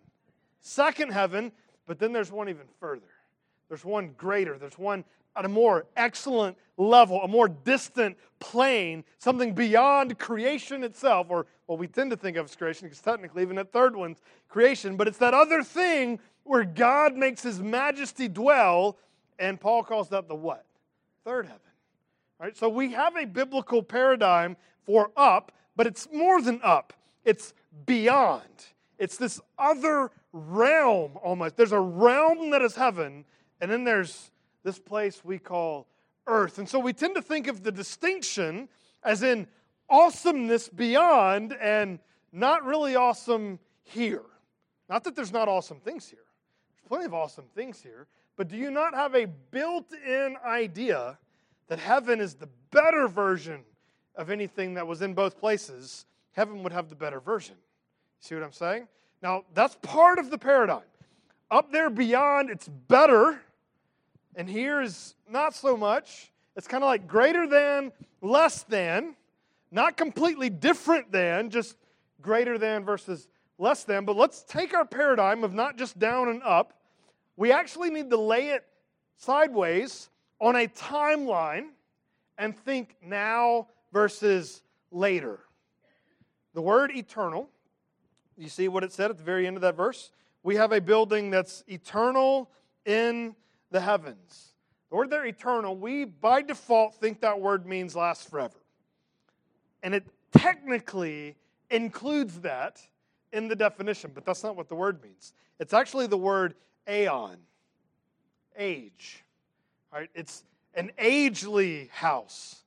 Second 0.60 1.14
heaven, 1.14 1.54
but 1.88 2.00
then 2.00 2.12
there's 2.12 2.34
one 2.34 2.50
even 2.50 2.66
further. 2.82 3.08
There's 3.70 3.86
one 3.86 4.14
greater. 4.18 4.58
There's 4.58 4.78
one 4.78 5.06
at 5.38 5.46
a 5.46 5.50
more 5.50 5.86
excellent 5.96 6.58
level, 6.78 7.22
a 7.22 7.30
more 7.30 7.48
distant 7.48 8.18
plane, 8.40 9.04
something 9.20 9.54
beyond 9.54 10.20
creation 10.20 10.84
itself, 10.84 11.28
or 11.30 11.46
what 11.66 11.80
we 11.80 11.88
tend 11.88 12.12
to 12.12 12.18
think 12.18 12.38
of 12.38 12.46
as 12.46 12.56
creation, 12.56 12.88
because 12.88 13.02
technically, 13.02 13.42
even 13.42 13.56
that 13.56 13.72
third 13.72 13.96
one's 13.96 14.20
creation, 14.50 14.98
but 14.98 15.08
it's 15.08 15.18
that 15.20 15.34
other 15.34 15.64
thing 15.64 16.20
where 16.44 16.64
God 16.64 17.16
makes 17.16 17.42
his 17.42 17.60
majesty 17.62 18.28
dwell, 18.28 18.98
and 19.40 19.60
Paul 19.60 19.84
calls 19.84 20.10
that 20.10 20.28
the 20.28 20.36
what? 20.36 20.66
Third 21.24 21.46
heaven. 21.46 21.60
Right? 22.40 22.58
So 22.58 22.68
we 22.68 22.92
have 22.92 23.16
a 23.16 23.26
biblical 23.26 23.82
paradigm 23.82 24.58
for 24.86 25.12
up, 25.16 25.54
but 25.76 25.88
it's 25.88 26.08
more 26.12 26.42
than 26.42 26.60
up, 26.64 26.94
it's 27.24 27.54
beyond. 27.86 28.44
It's 29.00 29.18
this 29.18 29.40
other 29.58 30.12
realm 30.34 31.18
almost. 31.24 31.56
There's 31.56 31.72
a 31.72 31.80
realm 31.80 32.52
that 32.52 32.62
is 32.62 32.76
heaven, 32.76 33.26
and 33.62 33.72
then 33.72 33.84
there's 33.84 34.32
this 34.64 34.80
place 34.80 35.24
we 35.24 35.40
call 35.40 35.88
earth. 36.28 36.58
And 36.58 36.68
so 36.68 36.80
we 36.80 36.94
tend 36.94 37.16
to 37.16 37.22
think 37.22 37.48
of 37.48 37.64
the 37.64 37.72
distinction 37.72 38.70
as 39.04 39.24
in 39.24 39.48
awesomeness 39.90 40.70
beyond 40.70 41.54
and 41.54 42.00
not 42.32 42.66
really 42.66 42.96
awesome 42.96 43.60
here. 43.84 44.24
Not 44.90 45.04
that 45.04 45.16
there's 45.16 45.32
not 45.32 45.48
awesome 45.48 45.80
things 45.80 46.10
here, 46.10 46.26
there's 46.70 46.88
plenty 46.88 47.06
of 47.06 47.14
awesome 47.14 47.46
things 47.56 47.82
here. 47.82 48.08
But 48.36 48.48
do 48.48 48.58
you 48.58 48.72
not 48.72 48.96
have 48.96 49.14
a 49.14 49.26
built 49.26 49.94
in 49.94 50.36
idea 50.44 51.20
that 51.68 51.78
heaven 51.78 52.20
is 52.20 52.34
the 52.34 52.50
better 52.72 53.08
version 53.08 53.62
of 54.16 54.32
anything 54.32 54.74
that 54.74 54.88
was 54.88 55.04
in 55.04 55.14
both 55.14 55.40
places? 55.40 56.06
Heaven 56.32 56.64
would 56.64 56.72
have 56.72 56.90
the 56.90 56.96
better 56.96 57.20
version. 57.20 57.56
See 58.20 58.34
what 58.34 58.44
I'm 58.44 58.52
saying? 58.52 58.88
Now, 59.22 59.44
that's 59.54 59.78
part 59.84 60.18
of 60.18 60.32
the 60.32 60.38
paradigm. 60.40 60.82
Up 61.52 61.72
there 61.72 61.92
beyond, 61.92 62.50
it's 62.50 62.68
better 62.68 63.40
and 64.36 64.50
here 64.50 64.82
is 64.82 65.16
not 65.30 65.54
so 65.54 65.78
much. 65.78 66.32
It's 66.56 66.68
kind 66.68 66.84
of 66.84 66.88
like 66.88 67.08
greater 67.08 67.48
than, 67.48 67.92
less 68.22 68.64
than, 68.64 69.16
not 69.74 69.98
completely 69.98 70.50
different 70.50 71.12
than, 71.12 71.50
just 71.50 71.76
greater 72.22 72.58
than 72.58 72.86
versus 72.86 73.28
less 73.58 73.84
than. 73.84 74.06
But 74.06 74.16
let's 74.16 74.44
take 74.44 74.74
our 74.74 74.86
paradigm 74.86 75.44
of 75.44 75.54
not 75.54 75.78
just 75.78 75.98
down 75.98 76.30
and 76.30 76.44
up. 76.44 76.74
We 77.36 77.52
actually 77.52 77.90
need 77.90 78.12
to 78.12 78.18
lay 78.18 78.50
it 78.50 78.64
sideways 79.18 80.10
on 80.40 80.56
a 80.56 80.68
timeline 80.68 81.70
and 82.38 82.56
think 82.56 82.96
now 83.04 83.68
versus 83.92 84.62
later. 84.92 85.40
The 86.54 86.62
word 86.62 86.92
eternal, 86.92 87.50
you 88.38 88.50
see 88.50 88.68
what 88.68 88.84
it 88.84 88.94
said 88.94 89.10
at 89.10 89.18
the 89.18 89.24
very 89.24 89.48
end 89.48 89.58
of 89.58 89.62
that 89.62 89.76
verse? 89.76 90.12
We 90.44 90.56
have 90.58 90.72
a 90.72 90.82
building 90.82 91.32
that's 91.32 91.64
eternal 91.68 92.52
in 92.86 93.36
the 93.72 93.80
heavens. 93.80 94.54
The 94.92 94.98
word 94.98 95.10
there, 95.10 95.26
eternal, 95.26 95.76
we 95.76 96.06
by 96.06 96.44
default 96.44 96.94
think 96.96 97.22
that 97.22 97.42
word 97.42 97.66
means 97.66 97.96
last 97.96 98.30
forever. 98.30 98.54
And 99.84 99.94
it 99.94 100.06
technically 100.32 101.36
includes 101.70 102.40
that 102.40 102.82
in 103.32 103.48
the 103.48 103.56
definition, 103.56 104.12
but 104.14 104.26
that's 104.26 104.44
not 104.44 104.56
what 104.56 104.70
the 104.70 104.76
word 104.76 105.04
means. 105.04 105.34
It's 105.60 105.74
actually 105.74 106.08
the 106.08 106.18
word 106.18 106.56
aeon, 106.90 107.38
age. 108.58 109.24
Right? 109.92 110.10
It's 110.16 110.44
an 110.74 110.92
agely 110.98 111.90
house 111.92 112.64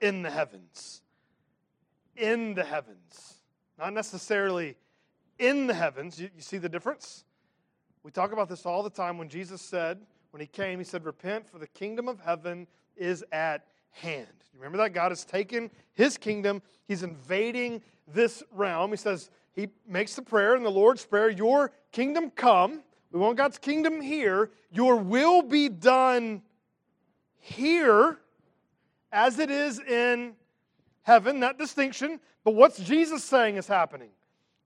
in 0.00 0.22
the 0.22 0.30
heavens. 0.30 1.02
In 2.16 2.54
the 2.54 2.64
heavens. 2.64 3.34
Not 3.78 3.92
necessarily 3.92 4.76
in 5.38 5.66
the 5.66 5.74
heavens. 5.74 6.20
You, 6.20 6.28
you 6.34 6.42
see 6.42 6.58
the 6.58 6.68
difference? 6.68 7.24
We 8.02 8.10
talk 8.10 8.32
about 8.32 8.48
this 8.48 8.66
all 8.66 8.82
the 8.82 8.90
time 8.90 9.18
when 9.18 9.28
Jesus 9.28 9.62
said, 9.62 9.98
when 10.30 10.40
he 10.40 10.46
came, 10.46 10.78
he 10.78 10.84
said, 10.84 11.04
Repent, 11.04 11.48
for 11.48 11.58
the 11.58 11.66
kingdom 11.66 12.08
of 12.08 12.20
heaven 12.20 12.66
is 12.96 13.24
at 13.32 13.66
hand. 13.90 14.26
You 14.52 14.60
remember 14.60 14.78
that? 14.78 14.92
God 14.92 15.10
has 15.10 15.24
taken 15.24 15.70
his 15.94 16.16
kingdom, 16.16 16.62
he's 16.86 17.02
invading 17.02 17.82
this 18.06 18.42
realm. 18.52 18.90
He 18.90 18.96
says, 18.96 19.30
He 19.54 19.68
makes 19.86 20.14
the 20.14 20.22
prayer 20.22 20.56
in 20.56 20.62
the 20.62 20.70
Lord's 20.70 21.04
Prayer, 21.04 21.28
Your 21.28 21.72
kingdom 21.92 22.30
come. 22.30 22.82
We 23.10 23.18
want 23.18 23.36
God's 23.36 23.58
kingdom 23.58 24.00
here. 24.00 24.50
Your 24.70 24.96
will 24.96 25.42
be 25.42 25.68
done 25.68 26.42
here 27.40 28.18
as 29.10 29.38
it 29.38 29.50
is 29.50 29.80
in 29.80 30.34
heaven. 31.02 31.40
That 31.40 31.58
distinction. 31.58 32.20
But 32.44 32.54
what's 32.54 32.78
Jesus 32.78 33.24
saying 33.24 33.56
is 33.56 33.66
happening? 33.66 34.10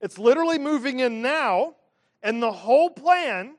It's 0.01 0.19
literally 0.19 0.59
moving 0.59 0.99
in 0.99 1.21
now, 1.21 1.75
and 2.21 2.43
the 2.43 2.51
whole 2.51 2.89
plan 2.89 3.55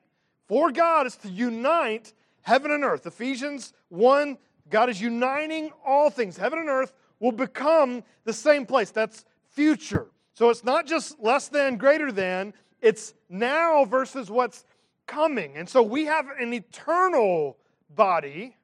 for 0.46 0.70
God 0.70 1.06
is 1.06 1.16
to 1.18 1.28
unite 1.28 2.12
heaven 2.42 2.70
and 2.70 2.84
earth. 2.84 3.06
Ephesians 3.06 3.72
1 3.88 4.36
God 4.70 4.88
is 4.88 5.00
uniting 5.00 5.70
all 5.84 6.10
things. 6.10 6.36
Heaven 6.36 6.58
and 6.58 6.68
earth 6.68 6.92
will 7.20 7.32
become 7.32 8.02
the 8.24 8.32
same 8.32 8.66
place. 8.66 8.90
That's 8.90 9.24
future. 9.50 10.06
So 10.34 10.50
it's 10.50 10.64
not 10.64 10.86
just 10.86 11.20
less 11.20 11.48
than, 11.48 11.76
greater 11.76 12.10
than, 12.10 12.54
it's 12.80 13.14
now 13.28 13.84
versus 13.84 14.30
what's 14.30 14.64
coming. 15.06 15.56
And 15.56 15.68
so 15.68 15.82
we 15.82 16.06
have 16.06 16.26
an 16.40 16.52
eternal 16.52 17.56
body 17.94 18.56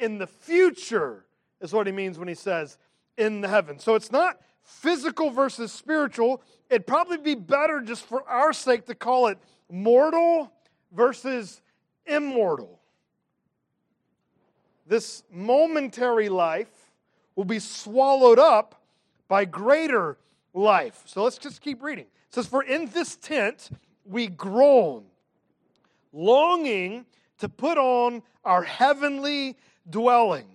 in 0.00 0.18
the 0.18 0.26
future, 0.26 1.24
is 1.60 1.72
what 1.72 1.86
he 1.86 1.92
means 1.92 2.18
when 2.18 2.28
he 2.28 2.34
says 2.34 2.78
in 3.16 3.40
the 3.40 3.48
heaven. 3.48 3.78
So 3.78 3.94
it's 3.94 4.12
not 4.12 4.40
physical 4.62 5.30
versus 5.30 5.72
spiritual. 5.72 6.42
It'd 6.68 6.86
probably 6.86 7.18
be 7.18 7.34
better 7.34 7.80
just 7.80 8.04
for 8.04 8.28
our 8.28 8.52
sake 8.52 8.86
to 8.86 8.94
call 8.94 9.28
it 9.28 9.38
mortal 9.70 10.52
versus 10.92 11.62
immortal. 12.04 12.80
This 14.86 15.24
momentary 15.30 16.28
life 16.28 16.92
will 17.34 17.44
be 17.44 17.58
swallowed 17.58 18.38
up 18.38 18.82
by 19.28 19.44
greater 19.44 20.16
life. 20.54 21.02
So 21.06 21.24
let's 21.24 21.38
just 21.38 21.60
keep 21.60 21.82
reading. 21.82 22.04
It 22.04 22.34
says, 22.34 22.46
For 22.46 22.62
in 22.62 22.86
this 22.86 23.16
tent 23.16 23.70
we 24.04 24.28
groan, 24.28 25.04
longing 26.12 27.04
to 27.38 27.48
put 27.48 27.78
on 27.78 28.22
our 28.44 28.62
heavenly 28.62 29.56
dwelling. 29.90 30.46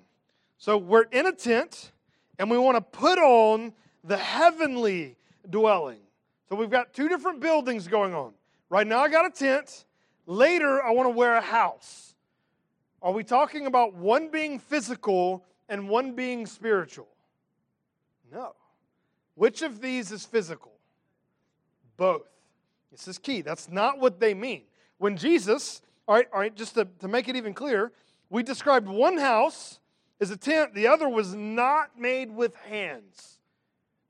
So 0.58 0.78
we're 0.78 1.04
in 1.04 1.28
a 1.28 1.32
tent, 1.32 1.92
and 2.40 2.50
we 2.50 2.58
want 2.58 2.78
to 2.78 2.82
put 2.82 3.18
on 3.20 3.74
the 4.04 4.18
heavenly 4.18 5.16
dwelling. 5.50 6.00
So 6.50 6.56
we've 6.56 6.70
got 6.70 6.94
two 6.94 7.10
different 7.10 7.40
buildings 7.40 7.88
going 7.88 8.14
on. 8.14 8.34
Right 8.70 8.88
now, 8.88 9.00
I 9.00 9.10
got 9.10 9.26
a 9.26 9.30
tent. 9.30 9.86
Later, 10.26 10.84
I 10.84 10.92
want 10.92 11.08
to 11.08 11.12
wear 11.12 11.36
a 11.36 11.42
house. 11.42 12.11
Are 13.02 13.12
we 13.12 13.24
talking 13.24 13.66
about 13.66 13.96
one 13.96 14.30
being 14.30 14.60
physical 14.60 15.44
and 15.70 15.90
one 15.90 16.14
being 16.14 16.46
spiritual? 16.46 17.08
No. 18.32 18.54
Which 19.36 19.62
of 19.62 19.82
these 19.82 20.12
is 20.12 20.26
physical? 20.26 20.72
Both. 21.98 22.28
This 22.92 23.08
is 23.08 23.18
key. 23.18 23.42
That's 23.42 23.70
not 23.70 24.00
what 24.00 24.20
they 24.20 24.34
mean. 24.34 24.64
When 24.98 25.18
Jesus, 25.18 25.82
all 26.08 26.16
right, 26.16 26.28
all 26.32 26.40
right, 26.40 26.56
just 26.56 26.76
to, 26.76 26.86
to 27.00 27.08
make 27.08 27.28
it 27.28 27.36
even 27.36 27.54
clear, 27.54 27.92
we 28.30 28.44
described 28.44 28.88
one 28.88 29.18
house 29.18 29.80
as 30.22 30.30
a 30.30 30.38
tent, 30.38 30.76
the 30.76 30.88
other 30.88 31.10
was 31.10 31.34
not 31.34 32.00
made 32.00 32.30
with 32.30 32.56
hands. 32.56 33.40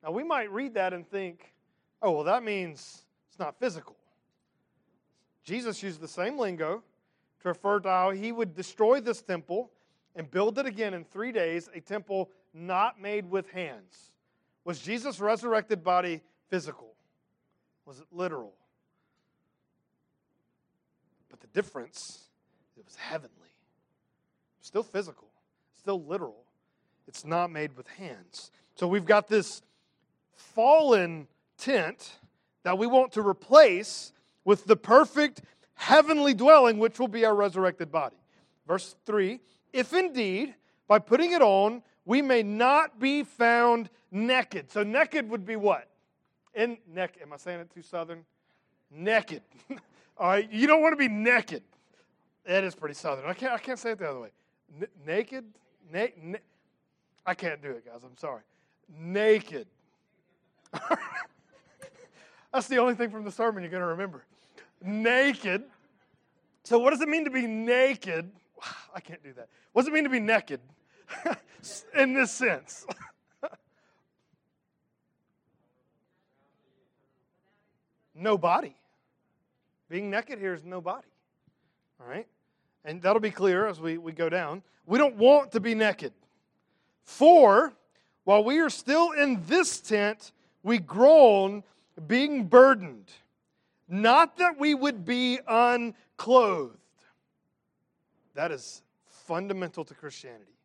Now, 0.03 0.11
we 0.11 0.23
might 0.23 0.51
read 0.51 0.73
that 0.73 0.91
and 0.93 1.07
think, 1.09 1.53
oh, 2.01 2.11
well, 2.11 2.23
that 2.25 2.43
means 2.43 3.03
it's 3.29 3.39
not 3.39 3.57
physical. 3.57 3.95
Jesus 5.45 5.81
used 5.81 6.01
the 6.01 6.07
same 6.09 6.37
lingo 6.37 6.83
to 7.41 7.47
refer 7.49 7.79
to 7.79 7.89
how 7.89 8.11
he 8.11 8.31
would 8.31 8.55
destroy 8.55 9.01
this 9.01 9.21
temple 9.21 9.71
and 10.15 10.29
build 10.29 10.57
it 10.57 10.65
again 10.65 10.93
in 10.93 11.03
three 11.05 11.31
days, 11.31 11.69
a 11.73 11.79
temple 11.79 12.29
not 12.53 13.01
made 13.01 13.29
with 13.29 13.49
hands. 13.49 14.11
Was 14.65 14.79
Jesus' 14.79 15.19
resurrected 15.19 15.83
body 15.83 16.21
physical? 16.49 16.93
Was 17.85 17.99
it 17.99 18.05
literal? 18.11 18.53
But 21.29 21.39
the 21.39 21.47
difference, 21.47 22.25
it 22.77 22.85
was 22.85 22.95
heavenly. 22.95 23.31
Still 24.61 24.83
physical, 24.83 25.27
still 25.79 26.03
literal. 26.03 26.43
It's 27.07 27.25
not 27.25 27.51
made 27.51 27.75
with 27.75 27.87
hands. 27.87 28.51
So 28.75 28.87
we've 28.87 29.05
got 29.05 29.27
this 29.27 29.61
fallen 30.35 31.27
tent 31.57 32.17
that 32.63 32.77
we 32.77 32.87
want 32.87 33.13
to 33.13 33.21
replace 33.21 34.13
with 34.45 34.65
the 34.65 34.75
perfect 34.75 35.41
heavenly 35.81 36.35
dwelling, 36.35 36.77
which 36.77 36.99
will 36.99 37.07
be 37.07 37.25
our 37.25 37.33
resurrected 37.33 37.91
body. 37.91 38.15
Verse 38.67 38.95
3 39.05 39.39
If 39.73 39.93
indeed, 39.93 40.53
by 40.87 40.99
putting 40.99 41.31
it 41.31 41.41
on, 41.41 41.81
we 42.05 42.21
may 42.21 42.43
not 42.43 42.99
be 42.99 43.23
found 43.23 43.89
naked. 44.11 44.71
So, 44.71 44.83
naked 44.83 45.27
would 45.29 45.45
be 45.45 45.55
what? 45.55 45.87
In 46.53 46.77
neck. 46.93 47.17
Am 47.21 47.33
I 47.33 47.37
saying 47.37 47.61
it 47.61 47.73
too 47.73 47.81
southern? 47.81 48.23
Naked. 48.91 49.41
All 50.17 50.27
right, 50.27 50.51
you 50.51 50.67
don't 50.67 50.81
want 50.81 50.93
to 50.93 50.97
be 50.97 51.07
naked. 51.07 51.63
That 52.45 52.63
is 52.63 52.75
pretty 52.75 52.95
southern. 52.95 53.25
I 53.25 53.33
can't, 53.33 53.53
I 53.53 53.57
can't 53.57 53.79
say 53.79 53.91
it 53.91 53.99
the 53.99 54.09
other 54.09 54.19
way. 54.19 54.29
N- 54.79 54.87
naked? 55.05 55.45
Na- 55.91 56.07
na- 56.21 56.37
I 57.25 57.33
can't 57.33 57.61
do 57.61 57.71
it, 57.71 57.85
guys. 57.85 58.01
I'm 58.03 58.17
sorry. 58.17 58.41
Naked. 58.99 59.67
That's 62.53 62.67
the 62.67 62.77
only 62.77 62.93
thing 62.95 63.09
from 63.09 63.23
the 63.23 63.31
sermon 63.31 63.63
you're 63.63 63.71
going 63.71 63.81
to 63.81 63.87
remember. 63.87 64.23
Naked. 64.81 65.63
So, 66.63 66.79
what 66.79 66.91
does 66.91 67.01
it 67.01 67.09
mean 67.09 67.25
to 67.25 67.31
be 67.31 67.47
naked? 67.47 68.31
I 68.95 68.99
can't 68.99 69.23
do 69.23 69.33
that. 69.33 69.49
What 69.73 69.81
does 69.83 69.89
it 69.89 69.93
mean 69.93 70.03
to 70.03 70.09
be 70.09 70.19
naked 70.19 70.59
in 71.97 72.13
this 72.13 72.31
sense? 72.31 72.85
no 78.15 78.37
body. 78.37 78.75
Being 79.89 80.09
naked 80.09 80.39
here 80.39 80.53
is 80.53 80.63
no 80.63 80.79
body. 80.81 81.07
All 81.99 82.07
right? 82.07 82.27
And 82.85 83.01
that'll 83.01 83.19
be 83.19 83.31
clear 83.31 83.67
as 83.67 83.79
we, 83.79 83.97
we 83.97 84.11
go 84.11 84.29
down. 84.29 84.63
We 84.85 84.97
don't 84.97 85.17
want 85.17 85.51
to 85.51 85.59
be 85.59 85.75
naked. 85.75 86.13
For 87.03 87.73
while 88.23 88.43
we 88.43 88.59
are 88.59 88.69
still 88.69 89.11
in 89.11 89.43
this 89.47 89.79
tent, 89.79 90.31
we 90.63 90.77
groan, 90.79 91.63
being 92.07 92.45
burdened. 92.45 93.11
Not 93.91 94.37
that 94.37 94.57
we 94.57 94.73
would 94.73 95.03
be 95.03 95.39
unclothed. 95.45 96.77
That 98.35 98.49
is 98.49 98.83
fundamental 99.09 99.83
to 99.83 99.93
Christianity. 99.93 100.55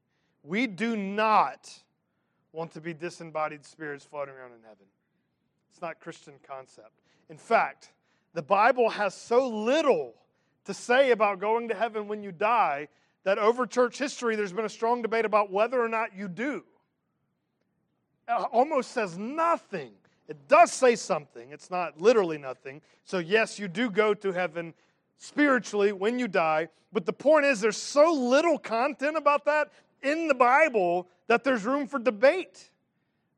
We 0.44 0.68
do 0.68 0.96
not 0.96 1.68
want 2.52 2.72
to 2.74 2.80
be 2.80 2.94
disembodied 2.94 3.64
spirits 3.64 4.04
floating 4.04 4.32
around 4.32 4.52
in 4.52 4.62
heaven. 4.62 4.86
It's 5.72 5.82
not 5.82 5.98
Christian 5.98 6.34
concept. 6.46 6.92
In 7.28 7.36
fact, 7.36 7.90
the 8.32 8.42
Bible 8.42 8.90
has 8.90 9.12
so 9.12 9.48
little 9.48 10.14
to 10.64 10.72
say 10.72 11.10
about 11.10 11.40
going 11.40 11.66
to 11.68 11.74
heaven 11.74 12.06
when 12.06 12.22
you 12.22 12.30
die 12.30 12.86
that 13.24 13.38
over 13.38 13.66
church 13.66 13.98
history 13.98 14.36
there's 14.36 14.52
been 14.52 14.64
a 14.64 14.68
strong 14.68 15.02
debate 15.02 15.24
about 15.24 15.50
whether 15.50 15.82
or 15.82 15.88
not 15.88 16.14
you 16.16 16.28
do. 16.28 16.62
It 18.28 18.32
almost 18.52 18.92
says 18.92 19.18
nothing. 19.18 19.94
It 20.28 20.48
does 20.48 20.72
say 20.72 20.96
something. 20.96 21.52
It's 21.52 21.70
not 21.70 22.00
literally 22.00 22.38
nothing. 22.38 22.80
So, 23.04 23.18
yes, 23.18 23.58
you 23.58 23.68
do 23.68 23.90
go 23.90 24.12
to 24.14 24.32
heaven 24.32 24.74
spiritually 25.16 25.92
when 25.92 26.18
you 26.18 26.28
die. 26.28 26.68
But 26.92 27.06
the 27.06 27.12
point 27.12 27.46
is, 27.46 27.60
there's 27.60 27.76
so 27.76 28.12
little 28.12 28.58
content 28.58 29.16
about 29.16 29.44
that 29.44 29.70
in 30.02 30.28
the 30.28 30.34
Bible 30.34 31.08
that 31.26 31.44
there's 31.44 31.64
room 31.64 31.86
for 31.86 31.98
debate. 31.98 32.70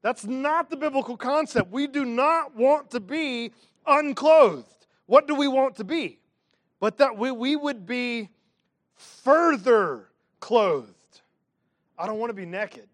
That's 0.02 0.24
not 0.24 0.70
the 0.70 0.76
biblical 0.76 1.16
concept. 1.16 1.70
We 1.70 1.86
do 1.86 2.04
not 2.04 2.54
want 2.54 2.90
to 2.92 3.00
be 3.00 3.52
unclothed. 3.86 4.86
What 5.06 5.26
do 5.26 5.34
we 5.34 5.48
want 5.48 5.76
to 5.76 5.84
be? 5.84 6.20
But 6.80 6.98
that 6.98 7.18
we, 7.18 7.30
we 7.32 7.56
would 7.56 7.86
be 7.86 8.30
further 8.94 10.08
clothed. 10.40 10.94
I 11.98 12.06
don't 12.06 12.18
want 12.18 12.30
to 12.30 12.34
be 12.34 12.46
naked. 12.46 12.88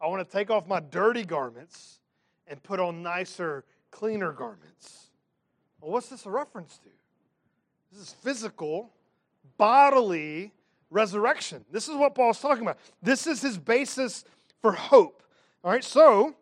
I 0.00 0.08
want 0.08 0.28
to 0.28 0.30
take 0.30 0.50
off 0.50 0.66
my 0.66 0.80
dirty 0.80 1.24
garments 1.24 2.00
and 2.52 2.62
put 2.62 2.78
on 2.78 3.02
nicer, 3.02 3.64
cleaner 3.90 4.30
garments. 4.30 5.08
Well, 5.80 5.90
what's 5.90 6.10
this 6.10 6.26
a 6.26 6.30
reference 6.30 6.76
to? 6.76 6.90
This 7.90 8.02
is 8.02 8.12
physical, 8.12 8.90
bodily 9.56 10.52
resurrection. 10.90 11.64
This 11.72 11.88
is 11.88 11.96
what 11.96 12.14
Paul's 12.14 12.40
talking 12.40 12.62
about. 12.62 12.76
This 13.02 13.26
is 13.26 13.40
his 13.40 13.56
basis 13.56 14.26
for 14.60 14.72
hope. 14.72 15.22
All 15.64 15.70
right, 15.70 15.82
so 15.82 16.34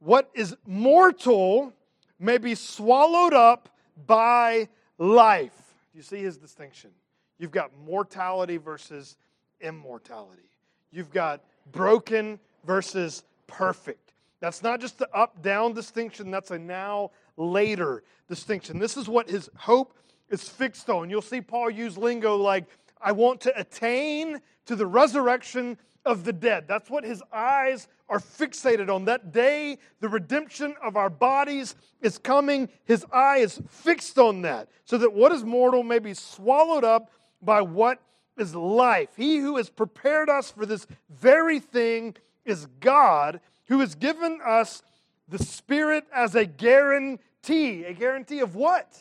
what 0.00 0.28
is 0.34 0.56
mortal 0.66 1.72
may 2.18 2.38
be 2.38 2.56
swallowed 2.56 3.32
up 3.32 3.68
by 4.08 4.68
life. 4.98 5.76
You 5.94 6.02
see 6.02 6.18
his 6.18 6.36
distinction. 6.36 6.90
You've 7.38 7.52
got 7.52 7.70
mortality 7.86 8.56
versus 8.56 9.16
immortality. 9.60 10.50
You've 10.90 11.12
got 11.12 11.44
broken 11.70 12.40
versus 12.64 13.22
perfect. 13.46 14.07
That's 14.40 14.62
not 14.62 14.80
just 14.80 14.98
the 14.98 15.08
up 15.14 15.42
down 15.42 15.72
distinction, 15.72 16.30
that's 16.30 16.50
a 16.50 16.58
now 16.58 17.10
later 17.36 18.04
distinction. 18.28 18.78
This 18.78 18.96
is 18.96 19.08
what 19.08 19.28
his 19.28 19.50
hope 19.56 19.96
is 20.28 20.48
fixed 20.48 20.88
on. 20.90 21.10
You'll 21.10 21.22
see 21.22 21.40
Paul 21.40 21.70
use 21.70 21.96
lingo 21.96 22.36
like, 22.36 22.66
I 23.00 23.12
want 23.12 23.40
to 23.42 23.58
attain 23.58 24.40
to 24.66 24.76
the 24.76 24.86
resurrection 24.86 25.78
of 26.04 26.24
the 26.24 26.32
dead. 26.32 26.64
That's 26.68 26.90
what 26.90 27.04
his 27.04 27.22
eyes 27.32 27.88
are 28.08 28.18
fixated 28.18 28.88
on. 28.88 29.04
That 29.04 29.32
day, 29.32 29.78
the 30.00 30.08
redemption 30.08 30.74
of 30.82 30.96
our 30.96 31.10
bodies 31.10 31.74
is 32.00 32.18
coming. 32.18 32.68
His 32.84 33.04
eye 33.12 33.38
is 33.38 33.60
fixed 33.68 34.18
on 34.18 34.42
that, 34.42 34.68
so 34.84 34.98
that 34.98 35.12
what 35.12 35.32
is 35.32 35.44
mortal 35.44 35.82
may 35.82 35.98
be 35.98 36.14
swallowed 36.14 36.84
up 36.84 37.10
by 37.42 37.60
what 37.60 38.00
is 38.36 38.54
life. 38.54 39.10
He 39.16 39.38
who 39.38 39.56
has 39.56 39.68
prepared 39.68 40.30
us 40.30 40.50
for 40.50 40.64
this 40.64 40.86
very 41.10 41.60
thing 41.60 42.16
is 42.44 42.66
God, 42.80 43.40
who 43.68 43.80
has 43.80 43.94
given 43.94 44.40
us 44.44 44.82
the 45.28 45.38
Spirit 45.38 46.04
as 46.12 46.34
a 46.34 46.44
guarantee. 46.44 47.84
A 47.84 47.92
guarantee 47.92 48.40
of 48.40 48.54
what? 48.54 48.98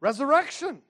Resurrection. 0.00 0.80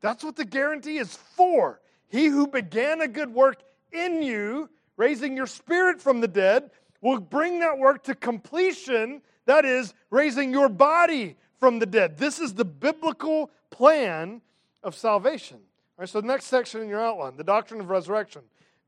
That's 0.00 0.22
what 0.22 0.36
the 0.36 0.44
guarantee 0.44 0.98
is 0.98 1.16
for. 1.16 1.80
He 2.08 2.26
who 2.26 2.46
began 2.46 3.00
a 3.00 3.08
good 3.08 3.32
work 3.32 3.62
in 3.92 4.22
you, 4.22 4.68
raising 4.96 5.36
your 5.36 5.46
spirit 5.46 6.00
from 6.00 6.20
the 6.20 6.28
dead, 6.28 6.70
will 7.00 7.20
bring 7.20 7.60
that 7.60 7.78
work 7.78 8.04
to 8.04 8.14
completion. 8.14 9.22
That 9.46 9.64
is, 9.64 9.94
raising 10.10 10.52
your 10.52 10.68
body 10.68 11.36
from 11.58 11.78
the 11.78 11.86
dead. 11.86 12.18
This 12.18 12.38
is 12.38 12.54
the 12.54 12.64
biblical 12.64 13.50
plan 13.70 14.42
of 14.82 14.94
salvation. 14.94 15.58
All 15.58 16.02
right, 16.02 16.08
so 16.08 16.20
the 16.20 16.26
next 16.26 16.46
section 16.46 16.82
in 16.82 16.88
your 16.88 17.00
outline, 17.00 17.36
the 17.36 17.44
doctrine 17.44 17.80
of 17.80 17.88
resurrection. 17.88 18.42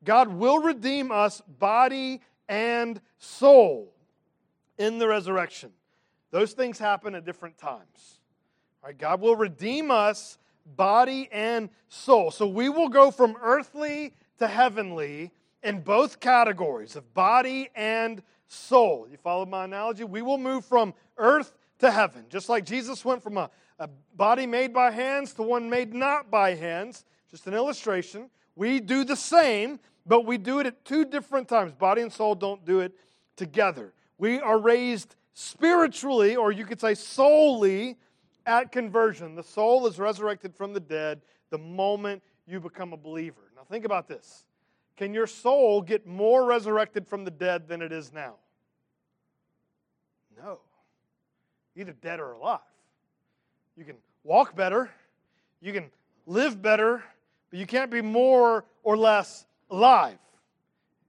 God 0.04 0.28
will 0.28 0.58
redeem 0.60 1.10
us 1.10 1.42
body 1.58 2.20
and 2.48 3.00
soul 3.18 3.92
in 4.78 4.98
the 4.98 5.08
resurrection. 5.08 5.70
Those 6.30 6.52
things 6.52 6.78
happen 6.78 7.14
at 7.14 7.24
different 7.24 7.58
times. 7.58 8.20
Right, 8.84 8.96
God 8.96 9.20
will 9.20 9.36
redeem 9.36 9.90
us 9.90 10.38
body 10.76 11.28
and 11.32 11.70
soul. 11.88 12.30
So 12.30 12.46
we 12.46 12.68
will 12.68 12.88
go 12.88 13.10
from 13.10 13.36
earthly 13.40 14.12
to 14.38 14.46
heavenly 14.46 15.32
in 15.62 15.80
both 15.80 16.20
categories 16.20 16.96
of 16.96 17.12
body 17.14 17.70
and 17.74 18.22
soul. 18.46 19.06
You 19.10 19.16
follow 19.16 19.46
my 19.46 19.64
analogy? 19.64 20.04
We 20.04 20.22
will 20.22 20.38
move 20.38 20.64
from 20.64 20.94
earth 21.16 21.54
to 21.80 21.90
heaven. 21.90 22.26
Just 22.28 22.48
like 22.48 22.64
Jesus 22.64 23.04
went 23.04 23.22
from 23.22 23.36
a, 23.38 23.50
a 23.78 23.88
body 24.14 24.46
made 24.46 24.72
by 24.72 24.90
hands 24.90 25.32
to 25.34 25.42
one 25.42 25.68
made 25.68 25.94
not 25.94 26.30
by 26.30 26.54
hands. 26.54 27.04
Just 27.30 27.46
an 27.46 27.54
illustration. 27.54 28.30
We 28.56 28.80
do 28.80 29.04
the 29.04 29.16
same, 29.16 29.78
but 30.08 30.24
we 30.24 30.38
do 30.38 30.58
it 30.58 30.66
at 30.66 30.84
two 30.84 31.04
different 31.04 31.48
times. 31.48 31.72
Body 31.72 32.02
and 32.02 32.12
soul 32.12 32.34
don't 32.34 32.64
do 32.64 32.80
it 32.80 32.92
together. 33.36 33.92
We 34.16 34.40
are 34.40 34.58
raised 34.58 35.14
spiritually, 35.34 36.34
or 36.34 36.50
you 36.50 36.64
could 36.64 36.80
say 36.80 36.94
solely, 36.94 37.96
at 38.46 38.72
conversion. 38.72 39.34
The 39.34 39.42
soul 39.42 39.86
is 39.86 39.98
resurrected 39.98 40.56
from 40.56 40.72
the 40.72 40.80
dead 40.80 41.20
the 41.50 41.58
moment 41.58 42.22
you 42.46 42.58
become 42.58 42.94
a 42.94 42.96
believer. 42.96 43.52
Now, 43.54 43.62
think 43.70 43.84
about 43.84 44.08
this. 44.08 44.46
Can 44.96 45.12
your 45.12 45.26
soul 45.26 45.82
get 45.82 46.06
more 46.06 46.44
resurrected 46.44 47.06
from 47.06 47.24
the 47.24 47.30
dead 47.30 47.68
than 47.68 47.82
it 47.82 47.92
is 47.92 48.12
now? 48.12 48.36
No. 50.36 50.58
Either 51.76 51.92
dead 51.92 52.18
or 52.18 52.32
alive. 52.32 52.60
You 53.76 53.84
can 53.84 53.96
walk 54.24 54.56
better, 54.56 54.90
you 55.60 55.72
can 55.72 55.90
live 56.26 56.60
better, 56.60 57.04
but 57.50 57.60
you 57.60 57.66
can't 57.66 57.90
be 57.90 58.00
more 58.00 58.64
or 58.82 58.96
less 58.96 59.46
alive. 59.70 60.18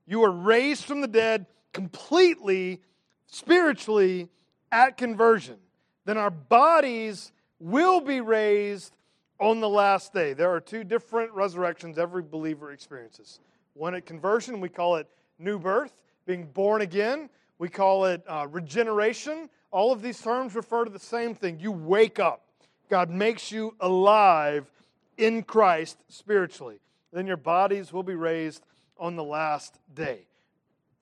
You 0.06 0.24
are 0.24 0.30
raised 0.30 0.84
from 0.84 1.00
the 1.00 1.08
dead 1.08 1.46
completely, 1.72 2.80
spiritually, 3.26 4.28
at 4.72 4.96
conversion. 4.96 5.56
Then 6.04 6.16
our 6.16 6.30
bodies 6.30 7.32
will 7.58 8.00
be 8.00 8.20
raised 8.20 8.96
on 9.38 9.60
the 9.60 9.68
last 9.68 10.12
day. 10.12 10.32
There 10.32 10.50
are 10.52 10.60
two 10.60 10.84
different 10.84 11.32
resurrections 11.32 11.98
every 11.98 12.22
believer 12.22 12.72
experiences. 12.72 13.40
One 13.74 13.94
at 13.94 14.06
conversion, 14.06 14.60
we 14.60 14.68
call 14.68 14.96
it 14.96 15.08
new 15.38 15.58
birth, 15.58 15.92
being 16.26 16.46
born 16.46 16.82
again. 16.82 17.30
We 17.58 17.68
call 17.68 18.06
it 18.06 18.22
uh, 18.26 18.46
regeneration. 18.50 19.48
All 19.70 19.92
of 19.92 20.02
these 20.02 20.20
terms 20.20 20.54
refer 20.54 20.84
to 20.84 20.90
the 20.90 20.98
same 20.98 21.34
thing. 21.34 21.60
You 21.60 21.72
wake 21.72 22.18
up. 22.18 22.42
God 22.88 23.10
makes 23.10 23.52
you 23.52 23.76
alive 23.80 24.70
in 25.16 25.42
Christ 25.42 26.02
spiritually. 26.08 26.80
Then 27.12 27.26
your 27.26 27.36
bodies 27.36 27.92
will 27.92 28.02
be 28.02 28.14
raised 28.14 28.64
on 28.98 29.16
the 29.16 29.24
last 29.24 29.78
day. 29.94 30.26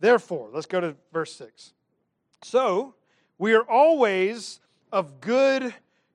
Therefore, 0.00 0.48
let's 0.52 0.66
go 0.66 0.80
to 0.80 0.94
verse 1.12 1.34
6. 1.34 1.72
So, 2.42 2.94
we 3.36 3.54
are 3.54 3.68
always 3.68 4.60
of 4.92 5.20
good 5.20 5.74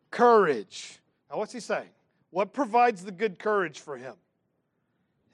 courage. 0.09 0.99
Now, 1.29 1.37
what's 1.37 1.53
he 1.53 1.59
saying? 1.59 1.89
What 2.29 2.53
provides 2.53 3.03
the 3.03 3.11
good 3.11 3.37
courage 3.37 3.79
for 3.79 3.97
him? 3.97 4.15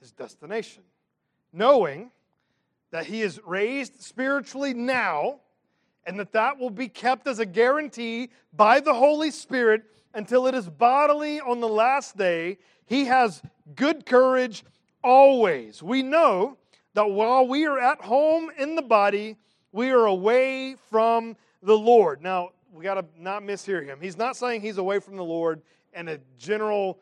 His 0.00 0.10
destination. 0.10 0.82
Knowing 1.52 2.10
that 2.90 3.06
he 3.06 3.22
is 3.22 3.40
raised 3.46 4.02
spiritually 4.02 4.74
now, 4.74 5.40
and 6.06 6.18
that 6.18 6.32
that 6.32 6.58
will 6.58 6.70
be 6.70 6.88
kept 6.88 7.26
as 7.26 7.38
a 7.38 7.46
guarantee 7.46 8.30
by 8.52 8.80
the 8.80 8.94
Holy 8.94 9.30
Spirit 9.30 9.82
until 10.14 10.46
it 10.46 10.54
is 10.54 10.68
bodily 10.68 11.40
on 11.40 11.60
the 11.60 11.68
last 11.68 12.16
day, 12.16 12.58
he 12.86 13.04
has 13.04 13.42
good 13.74 14.06
courage 14.06 14.64
always. 15.02 15.82
We 15.82 16.02
know 16.02 16.56
that 16.94 17.10
while 17.10 17.46
we 17.46 17.66
are 17.66 17.78
at 17.78 18.00
home 18.00 18.50
in 18.58 18.74
the 18.74 18.82
body, 18.82 19.36
we 19.72 19.90
are 19.90 20.06
away 20.06 20.76
from 20.90 21.36
the 21.62 21.76
Lord. 21.76 22.22
Now, 22.22 22.50
we 22.72 22.84
got 22.84 22.94
to 22.94 23.04
not 23.18 23.42
mishear 23.42 23.84
him. 23.84 23.98
He's 24.00 24.16
not 24.16 24.36
saying 24.36 24.60
he's 24.60 24.78
away 24.78 24.98
from 24.98 25.16
the 25.16 25.24
Lord 25.24 25.62
in 25.94 26.08
a 26.08 26.18
general, 26.38 26.98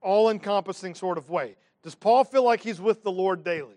all 0.00 0.30
encompassing 0.30 0.94
sort 0.94 1.18
of 1.18 1.30
way. 1.30 1.56
Does 1.82 1.94
Paul 1.94 2.24
feel 2.24 2.44
like 2.44 2.60
he's 2.60 2.80
with 2.80 3.02
the 3.02 3.10
Lord 3.10 3.44
daily? 3.44 3.76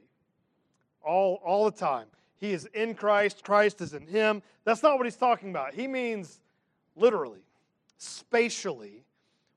All, 1.01 1.41
all 1.43 1.65
the 1.65 1.77
time. 1.77 2.07
He 2.37 2.51
is 2.51 2.65
in 2.73 2.95
Christ, 2.95 3.43
Christ 3.43 3.81
is 3.81 3.93
in 3.93 4.07
him. 4.07 4.41
That's 4.65 4.83
not 4.83 4.97
what 4.97 5.05
he's 5.05 5.15
talking 5.15 5.49
about. 5.49 5.73
He 5.73 5.87
means 5.87 6.39
literally, 6.95 7.43
spatially, 7.97 9.05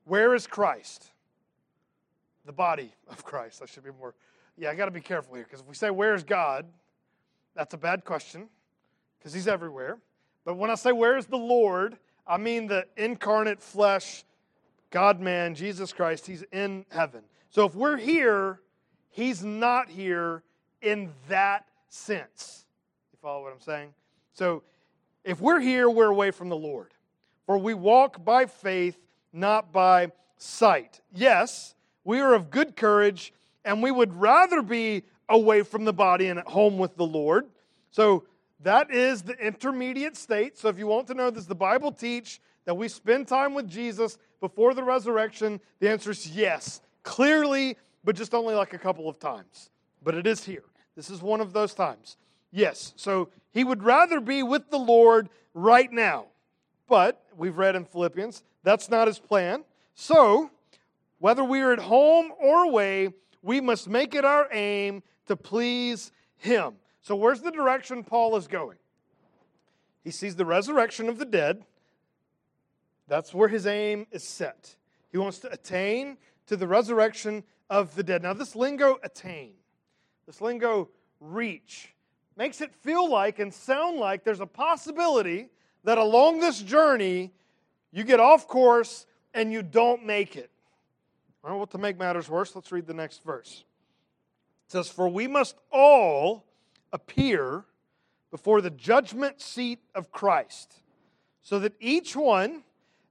where 0.04 0.34
is 0.34 0.46
Christ? 0.46 1.10
The 2.46 2.52
body 2.52 2.92
of 3.08 3.24
Christ. 3.24 3.60
I 3.62 3.66
should 3.66 3.84
be 3.84 3.90
more 3.90 4.14
yeah, 4.58 4.70
I 4.70 4.74
got 4.74 4.86
to 4.86 4.90
be 4.90 5.00
careful 5.00 5.34
here 5.34 5.44
because 5.44 5.60
if 5.60 5.66
we 5.66 5.74
say, 5.74 5.90
Where's 5.90 6.24
God? 6.24 6.66
that's 7.54 7.72
a 7.72 7.78
bad 7.78 8.04
question 8.04 8.48
because 9.18 9.32
He's 9.32 9.48
everywhere. 9.48 9.98
But 10.44 10.54
when 10.54 10.70
I 10.70 10.74
say, 10.74 10.92
Where's 10.92 11.26
the 11.26 11.36
Lord? 11.36 11.98
I 12.26 12.38
mean 12.38 12.66
the 12.66 12.86
incarnate 12.96 13.62
flesh, 13.62 14.24
God 14.90 15.20
man, 15.20 15.54
Jesus 15.54 15.92
Christ. 15.92 16.26
He's 16.26 16.42
in 16.52 16.84
heaven. 16.90 17.22
So 17.50 17.66
if 17.66 17.74
we're 17.74 17.96
here, 17.96 18.60
He's 19.10 19.44
not 19.44 19.88
here 19.88 20.42
in 20.82 21.10
that 21.28 21.66
sense. 21.88 22.66
You 23.12 23.18
follow 23.20 23.42
what 23.42 23.52
I'm 23.52 23.60
saying? 23.60 23.94
So 24.32 24.62
if 25.24 25.40
we're 25.40 25.60
here, 25.60 25.88
we're 25.90 26.10
away 26.10 26.30
from 26.30 26.48
the 26.48 26.56
Lord. 26.56 26.92
For 27.44 27.58
we 27.58 27.74
walk 27.74 28.24
by 28.24 28.46
faith, 28.46 28.98
not 29.32 29.72
by 29.72 30.10
sight. 30.36 31.00
Yes, 31.12 31.75
we 32.06 32.20
are 32.20 32.34
of 32.34 32.50
good 32.50 32.76
courage 32.76 33.32
and 33.64 33.82
we 33.82 33.90
would 33.90 34.14
rather 34.14 34.62
be 34.62 35.02
away 35.28 35.62
from 35.62 35.84
the 35.84 35.92
body 35.92 36.28
and 36.28 36.38
at 36.38 36.46
home 36.46 36.78
with 36.78 36.96
the 36.96 37.04
Lord. 37.04 37.46
So 37.90 38.24
that 38.60 38.92
is 38.92 39.22
the 39.22 39.34
intermediate 39.34 40.16
state. 40.16 40.56
So 40.56 40.68
if 40.68 40.78
you 40.78 40.86
want 40.86 41.08
to 41.08 41.14
know, 41.14 41.32
does 41.32 41.46
the 41.46 41.54
Bible 41.56 41.90
teach 41.90 42.40
that 42.64 42.74
we 42.74 42.86
spend 42.86 43.26
time 43.26 43.54
with 43.54 43.68
Jesus 43.68 44.18
before 44.40 44.72
the 44.72 44.84
resurrection? 44.84 45.60
The 45.80 45.90
answer 45.90 46.12
is 46.12 46.28
yes, 46.28 46.80
clearly, 47.02 47.76
but 48.04 48.14
just 48.14 48.34
only 48.34 48.54
like 48.54 48.72
a 48.72 48.78
couple 48.78 49.08
of 49.08 49.18
times. 49.18 49.70
But 50.04 50.14
it 50.14 50.28
is 50.28 50.44
here. 50.44 50.62
This 50.94 51.10
is 51.10 51.20
one 51.20 51.40
of 51.40 51.52
those 51.52 51.74
times. 51.74 52.16
Yes. 52.52 52.94
So 52.94 53.30
he 53.50 53.64
would 53.64 53.82
rather 53.82 54.20
be 54.20 54.44
with 54.44 54.70
the 54.70 54.78
Lord 54.78 55.28
right 55.54 55.90
now. 55.90 56.26
But 56.88 57.20
we've 57.36 57.58
read 57.58 57.74
in 57.74 57.84
Philippians, 57.84 58.44
that's 58.62 58.88
not 58.88 59.08
his 59.08 59.18
plan. 59.18 59.64
So, 59.96 60.50
whether 61.26 61.42
we 61.42 61.60
are 61.60 61.72
at 61.72 61.80
home 61.80 62.30
or 62.38 62.62
away, 62.62 63.12
we 63.42 63.60
must 63.60 63.88
make 63.88 64.14
it 64.14 64.24
our 64.24 64.46
aim 64.52 65.02
to 65.26 65.34
please 65.34 66.12
Him. 66.36 66.74
So, 67.02 67.16
where's 67.16 67.40
the 67.40 67.50
direction 67.50 68.04
Paul 68.04 68.36
is 68.36 68.46
going? 68.46 68.78
He 70.04 70.12
sees 70.12 70.36
the 70.36 70.44
resurrection 70.44 71.08
of 71.08 71.18
the 71.18 71.24
dead. 71.24 71.64
That's 73.08 73.34
where 73.34 73.48
his 73.48 73.66
aim 73.66 74.06
is 74.12 74.22
set. 74.22 74.76
He 75.10 75.18
wants 75.18 75.40
to 75.40 75.52
attain 75.52 76.16
to 76.46 76.56
the 76.56 76.68
resurrection 76.68 77.42
of 77.68 77.96
the 77.96 78.04
dead. 78.04 78.22
Now, 78.22 78.32
this 78.32 78.54
lingo, 78.54 78.98
attain, 79.02 79.54
this 80.26 80.40
lingo, 80.40 80.90
reach, 81.18 81.92
makes 82.36 82.60
it 82.60 82.72
feel 82.72 83.10
like 83.10 83.40
and 83.40 83.52
sound 83.52 83.98
like 83.98 84.22
there's 84.22 84.38
a 84.38 84.46
possibility 84.46 85.48
that 85.82 85.98
along 85.98 86.38
this 86.38 86.62
journey, 86.62 87.32
you 87.90 88.04
get 88.04 88.20
off 88.20 88.46
course 88.46 89.06
and 89.34 89.52
you 89.52 89.64
don't 89.64 90.06
make 90.06 90.36
it. 90.36 90.52
Well, 91.54 91.66
to 91.68 91.78
make 91.78 91.96
matters 91.96 92.28
worse, 92.28 92.56
let's 92.56 92.72
read 92.72 92.86
the 92.86 92.94
next 92.94 93.22
verse. 93.24 93.64
It 94.66 94.72
says, 94.72 94.88
For 94.88 95.08
we 95.08 95.28
must 95.28 95.56
all 95.70 96.44
appear 96.92 97.64
before 98.32 98.60
the 98.60 98.70
judgment 98.70 99.40
seat 99.40 99.78
of 99.94 100.10
Christ, 100.10 100.74
so 101.42 101.60
that 101.60 101.74
each 101.78 102.16
one 102.16 102.64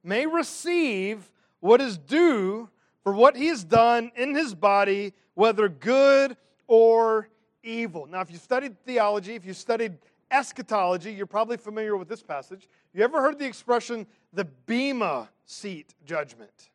may 0.04 0.26
receive 0.26 1.32
what 1.62 1.80
is 1.80 1.98
due 1.98 2.70
for 3.04 3.14
what 3.14 3.38
he 3.38 3.48
has 3.48 3.64
done 3.64 4.12
in 4.18 4.36
his 4.36 4.54
body, 4.54 5.14
whether 5.36 5.70
good 5.70 6.36
or 6.68 7.30
evil. 7.64 8.06
Now, 8.06 8.20
if 8.20 8.30
you 8.30 8.38
studied 8.38 8.78
theology, 8.84 9.36
if 9.36 9.46
you 9.46 9.54
studied 9.54 9.98
eschatology, 10.30 11.14
you're 11.14 11.26
probably 11.26 11.56
familiar 11.56 11.96
with 11.96 12.10
this 12.10 12.22
passage. 12.22 12.68
You 12.94 13.04
ever 13.04 13.22
heard 13.22 13.40
the 13.40 13.46
expression 13.46 14.06
the 14.34 14.44
Bema 14.44 15.30
seat 15.46 15.94
judgment? 16.06 16.70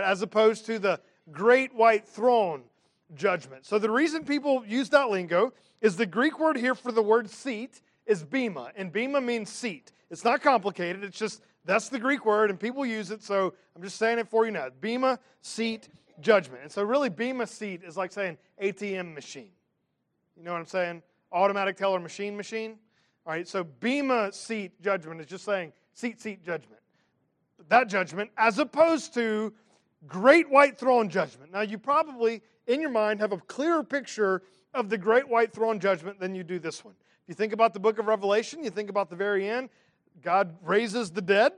As 0.00 0.22
opposed 0.22 0.66
to 0.66 0.78
the 0.78 1.00
great 1.30 1.74
white 1.74 2.06
throne 2.06 2.62
judgment. 3.14 3.66
So 3.66 3.78
the 3.78 3.90
reason 3.90 4.24
people 4.24 4.64
use 4.66 4.88
that 4.90 5.10
lingo 5.10 5.52
is 5.80 5.96
the 5.96 6.06
Greek 6.06 6.38
word 6.38 6.56
here 6.56 6.74
for 6.74 6.92
the 6.92 7.02
word 7.02 7.28
seat 7.28 7.80
is 8.06 8.22
bema, 8.22 8.70
and 8.76 8.92
bema 8.92 9.20
means 9.20 9.50
seat. 9.50 9.92
It's 10.10 10.24
not 10.24 10.42
complicated, 10.42 11.04
it's 11.04 11.18
just 11.18 11.42
that's 11.64 11.88
the 11.88 11.98
Greek 11.98 12.26
word, 12.26 12.50
and 12.50 12.58
people 12.58 12.84
use 12.84 13.10
it, 13.10 13.22
so 13.22 13.54
I'm 13.76 13.82
just 13.82 13.96
saying 13.96 14.18
it 14.18 14.28
for 14.28 14.44
you 14.44 14.50
now. 14.50 14.68
Bema, 14.80 15.18
seat, 15.42 15.88
judgment. 16.20 16.62
And 16.62 16.72
so 16.72 16.82
really 16.82 17.08
bema 17.08 17.46
seat 17.46 17.82
is 17.84 17.96
like 17.96 18.12
saying 18.12 18.38
ATM 18.60 19.14
machine. 19.14 19.50
You 20.36 20.44
know 20.44 20.52
what 20.52 20.58
I'm 20.58 20.66
saying? 20.66 21.02
Automatic 21.30 21.76
teller 21.76 22.00
machine 22.00 22.36
machine. 22.36 22.78
All 23.24 23.32
right, 23.32 23.46
so 23.46 23.62
bema 23.62 24.32
seat 24.32 24.80
judgment 24.82 25.20
is 25.20 25.26
just 25.26 25.44
saying 25.44 25.72
seat 25.94 26.20
seat 26.20 26.44
judgment. 26.44 26.80
That 27.68 27.88
judgment, 27.88 28.30
as 28.36 28.58
opposed 28.58 29.14
to 29.14 29.52
great 30.06 30.50
white 30.50 30.78
throne 30.78 31.08
judgment. 31.08 31.52
Now, 31.52 31.60
you 31.60 31.78
probably, 31.78 32.42
in 32.66 32.80
your 32.80 32.90
mind, 32.90 33.20
have 33.20 33.32
a 33.32 33.38
clearer 33.38 33.84
picture 33.84 34.42
of 34.74 34.88
the 34.88 34.98
great 34.98 35.28
white 35.28 35.52
throne 35.52 35.78
judgment 35.78 36.18
than 36.18 36.34
you 36.34 36.44
do 36.44 36.58
this 36.58 36.84
one. 36.84 36.94
If 37.24 37.28
you 37.28 37.34
think 37.34 37.52
about 37.52 37.74
the 37.74 37.80
book 37.80 37.98
of 37.98 38.06
Revelation, 38.06 38.64
you 38.64 38.70
think 38.70 38.90
about 38.90 39.10
the 39.10 39.16
very 39.16 39.48
end, 39.48 39.68
God 40.22 40.56
raises 40.62 41.10
the 41.10 41.22
dead 41.22 41.52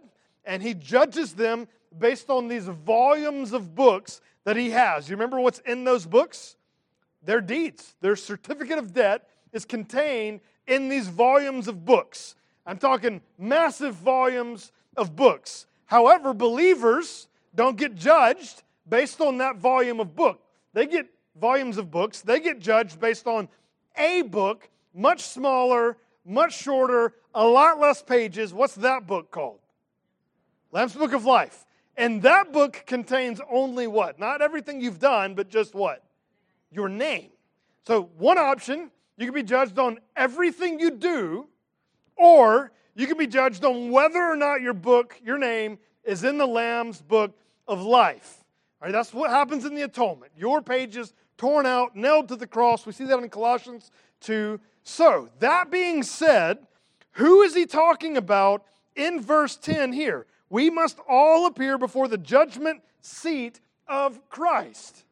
and 0.45 0.63
he 0.63 0.75
judges 0.75 1.33
them 1.33 1.69
based 1.99 2.29
on 2.29 2.49
these 2.49 2.67
volumes 2.67 3.53
of 3.53 3.75
books 3.75 4.21
that 4.45 4.57
he 4.57 4.71
has. 4.71 5.09
You 5.09 5.17
remember 5.17 5.41
what's 5.41 5.61
in 5.61 5.85
those 5.85 6.07
books? 6.07 6.57
Their 7.23 7.41
deeds, 7.41 7.95
their 8.01 8.17
certificate 8.17 8.79
of 8.79 8.93
debt 8.93 9.29
is 9.53 9.65
contained 9.65 10.41
in 10.67 10.89
these 10.89 11.09
volumes 11.09 11.69
of 11.69 11.85
books. 11.85 12.37
I'm 12.67 12.79
talking 12.79 13.23
massive 13.39 13.95
volumes 13.95 14.73
of 14.97 15.17
books. 15.17 15.67
However, 15.87 16.35
believers 16.35 17.29
don't 17.55 17.77
get 17.77 17.95
judged 17.95 18.63
based 18.89 19.21
on 19.21 19.39
that 19.39 19.57
volume 19.57 20.01
of 20.01 20.15
book. 20.15 20.41
They 20.73 20.87
get 20.87 21.07
volumes 21.39 21.79
of 21.79 21.91
books, 21.91 22.21
they 22.21 22.41
get 22.41 22.61
judged 22.61 23.01
based 23.01 23.27
on 23.27 23.49
a 23.97 24.23
book, 24.23 24.69
much 24.95 25.23
smaller, 25.23 25.97
much 26.25 26.57
shorter, 26.57 27.15
a 27.35 27.45
lot 27.45 27.81
less 27.81 28.03
pages. 28.03 28.53
What's 28.53 28.75
that 28.77 29.07
book 29.07 29.31
called? 29.31 29.59
Lamb's 30.73 30.95
Book 30.95 31.13
of 31.13 31.25
Life. 31.25 31.65
And 31.97 32.23
that 32.23 32.53
book 32.53 32.83
contains 32.87 33.41
only 33.49 33.87
what? 33.87 34.19
Not 34.19 34.43
everything 34.43 34.81
you've 34.81 34.99
done, 34.99 35.35
but 35.35 35.49
just 35.49 35.75
what? 35.75 36.03
Your 36.73 36.89
name. 36.89 37.31
So, 37.87 38.11
one 38.19 38.39
option, 38.39 38.91
you 39.17 39.27
can 39.27 39.35
be 39.35 39.45
judged 39.45 39.79
on 39.79 39.99
everything 40.17 40.81
you 40.81 40.91
do, 40.91 41.47
or 42.17 42.73
you 42.97 43.07
can 43.07 43.17
be 43.17 43.29
judged 43.29 43.65
on 43.65 43.91
whether 43.91 44.21
or 44.21 44.35
not 44.35 44.61
your 44.61 44.73
book, 44.73 45.21
your 45.23 45.39
name, 45.39 45.79
is 46.03 46.25
in 46.25 46.39
the 46.39 46.47
Lamb's 46.47 47.01
Book 47.01 47.37
of 47.67 47.83
Life. 47.83 48.45
All 48.81 48.87
right, 48.87 48.93
that's 48.93 49.15
what 49.15 49.31
happens 49.31 49.65
in 49.65 49.75
the 49.75 49.83
atonement. 49.83 50.33
Your 50.37 50.61
pages 50.61 51.13
torn 51.37 51.67
out, 51.67 51.97
nailed 51.97 52.29
to 52.29 52.37
the 52.37 52.47
cross. 52.47 52.87
We 52.87 52.93
see 52.93 53.05
that 53.05 53.19
in 53.19 53.29
Colossians 53.29 53.91
2. 54.21 54.61
So, 54.83 55.29
that 55.39 55.71
being 55.71 56.03
said, 56.03 56.59
who 57.13 57.43
is 57.43 57.55
he 57.55 57.67
talking 57.67 58.17
about 58.17 58.65
in 58.95 59.21
verse 59.21 59.57
10 59.57 59.93
here? 59.93 60.27
We 60.51 60.71
must 60.71 60.99
all 61.09 61.47
appear 61.47 61.79
before 61.79 62.09
the 62.09 62.19
judgment 62.19 62.83
seat 63.01 63.61
of 63.89 64.29
Christ. 64.29 65.05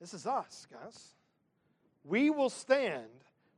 This 0.00 0.14
is 0.14 0.26
us, 0.26 0.66
guys. 0.70 1.08
We 2.04 2.30
will 2.30 2.50
stand 2.50 3.06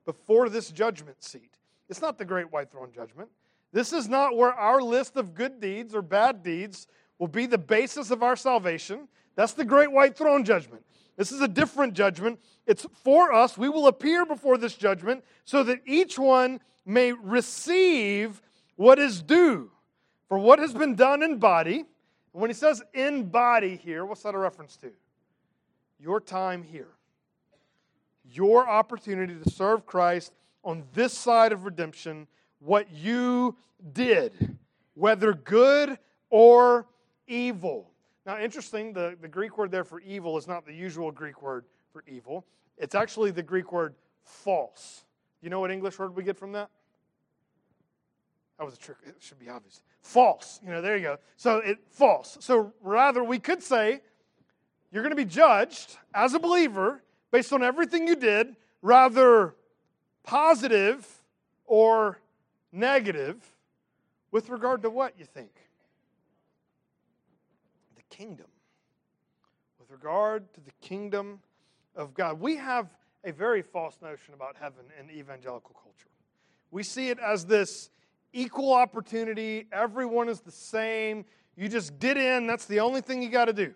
before 0.04 0.48
this 0.48 0.70
judgment 0.70 1.22
seat. 1.22 1.58
It's 1.88 2.02
not 2.02 2.18
the 2.18 2.24
great 2.24 2.52
white 2.52 2.70
throne 2.70 2.90
judgment. 2.94 3.30
This 3.72 3.92
is 3.92 4.08
not 4.08 4.36
where 4.36 4.52
our 4.52 4.80
list 4.80 5.16
of 5.16 5.34
good 5.34 5.60
deeds 5.60 5.94
or 5.94 6.02
bad 6.02 6.42
deeds 6.42 6.86
will 7.18 7.28
be 7.28 7.46
the 7.46 7.58
basis 7.58 8.10
of 8.10 8.22
our 8.22 8.36
salvation. 8.36 9.08
That's 9.36 9.52
the 9.52 9.64
great 9.64 9.90
white 9.90 10.16
throne 10.16 10.44
judgment. 10.44 10.84
This 11.16 11.30
is 11.30 11.40
a 11.40 11.48
different 11.48 11.94
judgment. 11.94 12.40
It's 12.66 12.86
for 13.02 13.32
us. 13.32 13.56
We 13.56 13.68
will 13.68 13.86
appear 13.86 14.26
before 14.26 14.58
this 14.58 14.74
judgment 14.74 15.24
so 15.44 15.62
that 15.64 15.80
each 15.86 16.18
one 16.18 16.60
may 16.84 17.12
receive 17.12 18.42
what 18.76 18.98
is 18.98 19.22
due 19.22 19.70
for 20.28 20.38
what 20.38 20.58
has 20.58 20.74
been 20.74 20.94
done 20.94 21.22
in 21.22 21.38
body. 21.38 21.84
when 22.32 22.50
he 22.50 22.54
says 22.54 22.82
in 22.94 23.26
body 23.28 23.76
here, 23.76 24.04
what's 24.04 24.22
that 24.22 24.34
a 24.34 24.38
reference 24.38 24.76
to? 24.76 24.90
Your 26.00 26.20
time 26.20 26.64
here. 26.64 26.88
Your 28.28 28.68
opportunity 28.68 29.36
to 29.40 29.50
serve 29.50 29.86
Christ 29.86 30.32
on 30.64 30.82
this 30.94 31.12
side 31.12 31.52
of 31.52 31.64
redemption, 31.64 32.26
what 32.58 32.90
you 32.90 33.54
did, 33.92 34.56
whether 34.94 35.32
good 35.32 35.96
or 36.30 36.86
evil. 37.26 37.90
Now, 38.26 38.38
interesting, 38.38 38.92
the, 38.92 39.16
the 39.20 39.28
Greek 39.28 39.58
word 39.58 39.70
there 39.70 39.84
for 39.84 40.00
evil 40.00 40.36
is 40.38 40.48
not 40.48 40.64
the 40.64 40.72
usual 40.72 41.10
Greek 41.10 41.42
word 41.42 41.64
for 41.92 42.02
evil. 42.06 42.44
It's 42.78 42.94
actually 42.94 43.30
the 43.30 43.42
Greek 43.42 43.72
word 43.72 43.94
phaulos. 44.26 45.02
You 45.42 45.50
know 45.50 45.60
what 45.60 45.70
English 45.70 45.98
word 45.98 46.16
we 46.16 46.22
get 46.22 46.36
from 46.38 46.52
that? 46.52 46.70
That 48.58 48.64
was 48.64 48.74
a 48.74 48.78
trick. 48.78 48.98
It 49.04 49.16
should 49.18 49.38
be 49.38 49.48
obvious. 49.48 49.82
False. 50.00 50.60
You 50.64 50.70
know, 50.70 50.80
there 50.80 50.96
you 50.96 51.02
go. 51.02 51.18
So 51.36 51.58
it 51.58 51.78
false. 51.90 52.38
So 52.40 52.72
rather, 52.82 53.22
we 53.22 53.38
could 53.38 53.62
say 53.62 54.00
you're 54.92 55.02
going 55.02 55.10
to 55.10 55.16
be 55.16 55.24
judged 55.24 55.96
as 56.14 56.34
a 56.34 56.38
believer 56.38 57.02
based 57.30 57.52
on 57.52 57.62
everything 57.62 58.06
you 58.06 58.14
did, 58.14 58.54
rather 58.80 59.54
positive 60.22 61.06
or 61.66 62.18
negative 62.72 63.36
with 64.30 64.48
regard 64.50 64.82
to 64.82 64.90
what 64.90 65.14
you 65.18 65.24
think? 65.24 65.50
Kingdom. 68.16 68.46
With 69.80 69.90
regard 69.90 70.52
to 70.54 70.60
the 70.60 70.70
kingdom 70.80 71.40
of 71.96 72.14
God. 72.14 72.38
We 72.40 72.56
have 72.56 72.94
a 73.24 73.32
very 73.32 73.60
false 73.60 73.98
notion 74.00 74.34
about 74.34 74.54
heaven 74.60 74.84
in 75.00 75.10
evangelical 75.10 75.74
culture. 75.82 76.08
We 76.70 76.84
see 76.84 77.08
it 77.08 77.18
as 77.18 77.44
this 77.46 77.90
equal 78.32 78.72
opportunity, 78.72 79.66
everyone 79.72 80.28
is 80.28 80.40
the 80.40 80.52
same. 80.52 81.24
You 81.56 81.68
just 81.68 81.98
get 81.98 82.16
in, 82.16 82.46
that's 82.46 82.66
the 82.66 82.80
only 82.80 83.00
thing 83.00 83.20
you 83.20 83.30
got 83.30 83.46
to 83.46 83.52
do. 83.52 83.74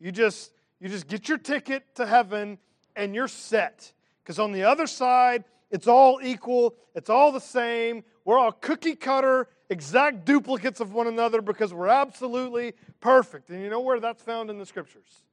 You 0.00 0.12
just 0.12 0.52
you 0.80 0.88
just 0.88 1.08
get 1.08 1.28
your 1.28 1.38
ticket 1.38 1.82
to 1.96 2.06
heaven 2.06 2.58
and 2.94 3.12
you're 3.12 3.28
set. 3.28 3.92
Because 4.22 4.38
on 4.38 4.52
the 4.52 4.62
other 4.62 4.86
side, 4.86 5.44
it's 5.70 5.88
all 5.88 6.20
equal, 6.22 6.76
it's 6.94 7.10
all 7.10 7.32
the 7.32 7.40
same. 7.40 8.04
We're 8.24 8.38
all 8.38 8.52
cookie 8.52 8.96
cutter, 8.96 9.48
exact 9.68 10.24
duplicates 10.24 10.80
of 10.80 10.92
one 10.92 11.06
another 11.06 11.42
because 11.42 11.74
we're 11.74 11.88
absolutely 11.88 12.74
perfect. 13.00 13.50
And 13.50 13.62
you 13.62 13.68
know 13.68 13.80
where 13.80 14.00
that's 14.00 14.22
found 14.22 14.50
in 14.50 14.58
the 14.58 14.66
scriptures? 14.66 15.24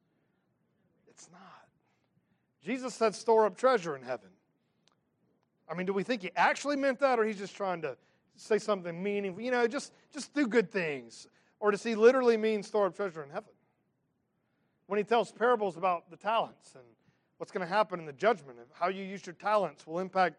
It's 1.10 1.30
not. 1.32 1.42
Jesus 2.64 2.94
said, 2.94 3.16
store 3.16 3.46
up 3.46 3.58
treasure 3.58 3.96
in 3.96 4.04
heaven. 4.04 4.30
I 5.70 5.74
mean, 5.74 5.86
do 5.86 5.94
we 5.94 6.04
think 6.04 6.22
he 6.22 6.32
actually 6.36 6.76
meant 6.76 7.00
that, 7.00 7.18
or 7.18 7.24
he's 7.24 7.38
just 7.38 7.56
trying 7.56 7.82
to 7.84 7.96
say 8.36 8.58
something 8.58 9.02
meaningful? 9.02 9.42
You 9.42 9.52
know, 9.52 9.68
just, 9.68 9.94
just 10.14 10.34
do 10.34 10.46
good 10.46 10.70
things. 10.70 11.28
Or 11.62 11.72
does 11.72 11.84
he 11.84 11.96
literally 11.96 12.36
mean 12.36 12.62
store 12.64 12.88
up 12.88 12.96
treasure 12.96 13.24
in 13.24 13.30
heaven? 13.30 13.54
When 14.88 14.98
he 14.98 15.06
tells 15.06 15.32
parables 15.32 15.78
about 15.78 16.10
the 16.10 16.18
talents 16.18 16.74
and 16.76 16.84
what's 17.38 17.52
going 17.52 17.66
to 17.66 17.74
happen 17.74 18.00
in 18.00 18.06
the 18.06 18.14
judgment 18.14 18.60
how 18.74 18.90
you 18.90 19.04
use 19.04 19.26
your 19.26 19.34
talents 19.34 19.88
will 19.88 20.00
impact 20.00 20.36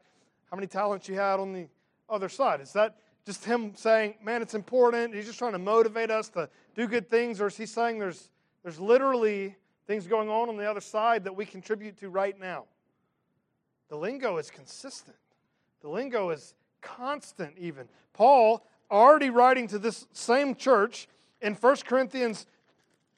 how 0.51 0.57
many 0.57 0.67
talents 0.67 1.09
you 1.09 1.15
had 1.15 1.41
on 1.41 1.53
the 1.53 1.67
other 2.12 2.29
side. 2.29 2.61
Is 2.61 2.72
that 2.75 2.96
just 3.25 3.44
him 3.44 3.72
saying, 3.75 4.14
man, 4.22 4.42
it's 4.42 4.55
important? 4.55 5.14
He's 5.14 5.27
just 5.27 5.38
trying 5.38 5.53
to 5.53 5.59
motivate 5.59 6.11
us 6.11 6.29
to 6.31 6.48
do 6.75 6.87
good 6.87 7.09
things, 7.09 7.40
or 7.40 7.46
is 7.46 7.57
he 7.57 7.66
saying 7.66 7.98
there's, 7.98 8.31
there's 8.62 8.79
literally 8.79 9.57
things 9.87 10.07
going 10.07 10.29
on 10.29 10.48
on 10.48 10.57
the 10.57 10.68
other 10.68 10.81
side 10.81 11.25
that 11.25 11.35
we 11.35 11.44
contribute 11.44 11.96
to 11.98 12.09
right 12.09 12.38
now? 12.38 12.64
The 13.88 13.96
lingo 13.96 14.38
is 14.38 14.51
consistent, 14.51 15.16
the 15.81 15.88
lingo 15.88 16.31
is 16.31 16.55
constant, 16.81 17.57
even. 17.59 17.88
Paul, 18.12 18.64
already 18.90 19.31
writing 19.31 19.68
to 19.68 19.79
this 19.79 20.07
same 20.12 20.55
church 20.55 21.09
in 21.40 21.55
1 21.55 21.77
Corinthians 21.87 22.46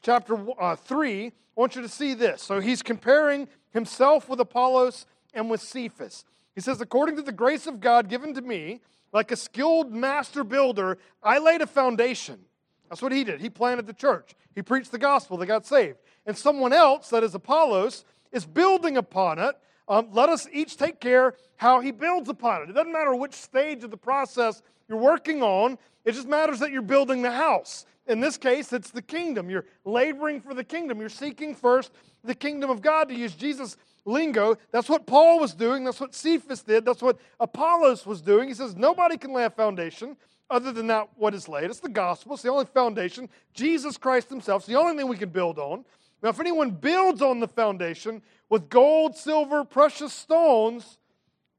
chapter 0.03 0.39
uh, 0.61 0.77
3, 0.77 1.27
I 1.27 1.33
want 1.57 1.77
you 1.77 1.83
to 1.83 1.89
see 1.89 2.15
this. 2.15 2.43
So 2.43 2.61
he's 2.61 2.83
comparing 2.83 3.49
himself 3.71 4.29
with 4.29 4.41
Apollos 4.41 5.07
and 5.33 5.51
with 5.51 5.61
Cephas. 5.61 6.25
He 6.55 6.61
says, 6.61 6.81
According 6.81 7.17
to 7.17 7.23
the 7.23 7.33
grace 7.33 7.67
of 7.67 7.81
God 7.81 8.09
given 8.09 8.35
to 8.35 8.43
me, 8.43 8.81
like 9.13 9.31
a 9.31 9.37
skilled 9.37 9.93
master 9.93 10.45
builder, 10.45 10.99
I 11.23 11.39
laid 11.39 11.63
a 11.63 11.67
foundation. 11.67 12.41
That's 12.89 13.03
what 13.03 13.13
he 13.13 13.25
did. 13.25 13.41
He 13.41 13.51
planted 13.51 13.87
the 13.87 13.93
church, 13.93 14.35
he 14.55 14.63
preached 14.63 14.93
the 14.93 14.99
gospel, 14.99 15.37
they 15.37 15.47
got 15.47 15.67
saved. 15.67 15.99
And 16.27 16.37
someone 16.37 16.73
else, 16.73 17.11
that 17.11 17.23
is 17.23 17.35
Apollos, 17.35 18.05
is 18.33 18.47
building 18.47 18.97
upon 18.97 19.39
it. 19.39 19.57
Um, 19.87 20.09
let 20.13 20.29
us 20.31 20.49
each 20.53 20.77
take 20.77 21.01
care 21.01 21.35
how 21.57 21.81
he 21.81 21.91
builds 21.91 22.29
upon 22.29 22.63
it. 22.63 22.71
It 22.71 22.73
doesn't 22.73 22.93
matter 22.93 23.15
which 23.15 23.35
stage 23.35 23.85
of 23.85 23.91
the 23.91 23.97
process 23.97 24.63
you're 24.89 24.99
working 24.99 25.43
on, 25.43 25.79
it 26.05 26.13
just 26.13 26.29
matters 26.29 26.59
that 26.61 26.71
you're 26.71 26.83
building 26.83 27.23
the 27.23 27.31
house. 27.31 27.87
In 28.07 28.21
this 28.21 28.37
case, 28.37 28.73
it's 28.73 28.91
the 28.91 29.01
kingdom. 29.01 29.49
You're 29.49 29.65
laboring 29.85 30.41
for 30.41 30.53
the 30.53 30.65
kingdom. 30.65 31.01
You're 31.01 31.09
seeking 31.09 31.55
first 31.55 31.91
the 32.23 32.35
kingdom 32.35 32.71
of 32.71 32.83
God, 32.83 33.09
to 33.09 33.15
use 33.15 33.35
Jesus' 33.35 33.77
lingo. 34.05 34.57
That's 34.71 34.89
what 34.89 35.07
Paul 35.07 35.41
was 35.41 35.55
doing. 35.55 35.85
That's 35.85 36.01
what 36.01 36.15
Cephas 36.15 36.63
did. 36.63 36.85
That's 36.85 37.03
what 37.03 37.19
Apollos 37.41 38.07
was 38.07 38.21
doing. 38.21 38.49
He 38.49 38.55
says, 38.55 38.77
Nobody 38.77 39.17
can 39.17 39.33
lay 39.33 39.45
a 39.45 39.51
foundation 39.51 40.17
other 40.51 40.73
than 40.73 40.87
that 40.89 41.09
what 41.17 41.35
is 41.35 41.49
laid. 41.49 41.65
It's 41.65 41.81
the 41.81 41.89
gospel. 41.89 42.35
It's 42.35 42.43
the 42.43 42.51
only 42.51 42.67
foundation. 42.67 43.29
Jesus 43.55 43.97
Christ 43.97 44.29
Himself. 44.29 44.63
It's 44.63 44.69
the 44.69 44.79
only 44.79 44.97
thing 44.97 45.09
we 45.09 45.17
can 45.17 45.31
build 45.31 45.59
on. 45.59 45.85
Now, 46.23 46.31
if 46.31 46.41
anyone 46.41 46.71
builds 46.71 47.21
on 47.21 47.41
the 47.41 47.49
foundation 47.49 48.23
with 48.49 48.69
gold, 48.69 49.17
silver, 49.17 49.65
precious 49.65 50.13
stones, 50.13 50.99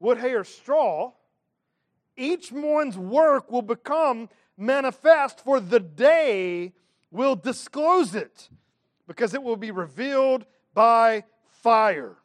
wood, 0.00 0.18
hay, 0.18 0.32
or 0.32 0.44
straw, 0.44 1.12
each 2.16 2.50
one's 2.50 2.96
work 2.96 3.52
will 3.52 3.62
become 3.62 4.28
manifest, 4.56 5.44
for 5.44 5.60
the 5.60 5.78
day 5.78 6.72
will 7.10 7.36
disclose 7.36 8.14
it, 8.14 8.48
because 9.06 9.34
it 9.34 9.42
will 9.42 9.56
be 9.56 9.70
revealed 9.70 10.46
by 10.74 11.24
fire. 11.62 12.16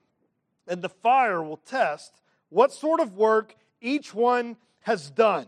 And 0.72 0.82
the 0.82 0.88
fire 0.88 1.44
will 1.44 1.58
test 1.58 2.22
what 2.48 2.72
sort 2.72 3.02
of 3.02 3.18
work 3.18 3.58
each 3.82 4.14
one 4.14 4.56
has 4.80 5.12
done. 5.12 5.48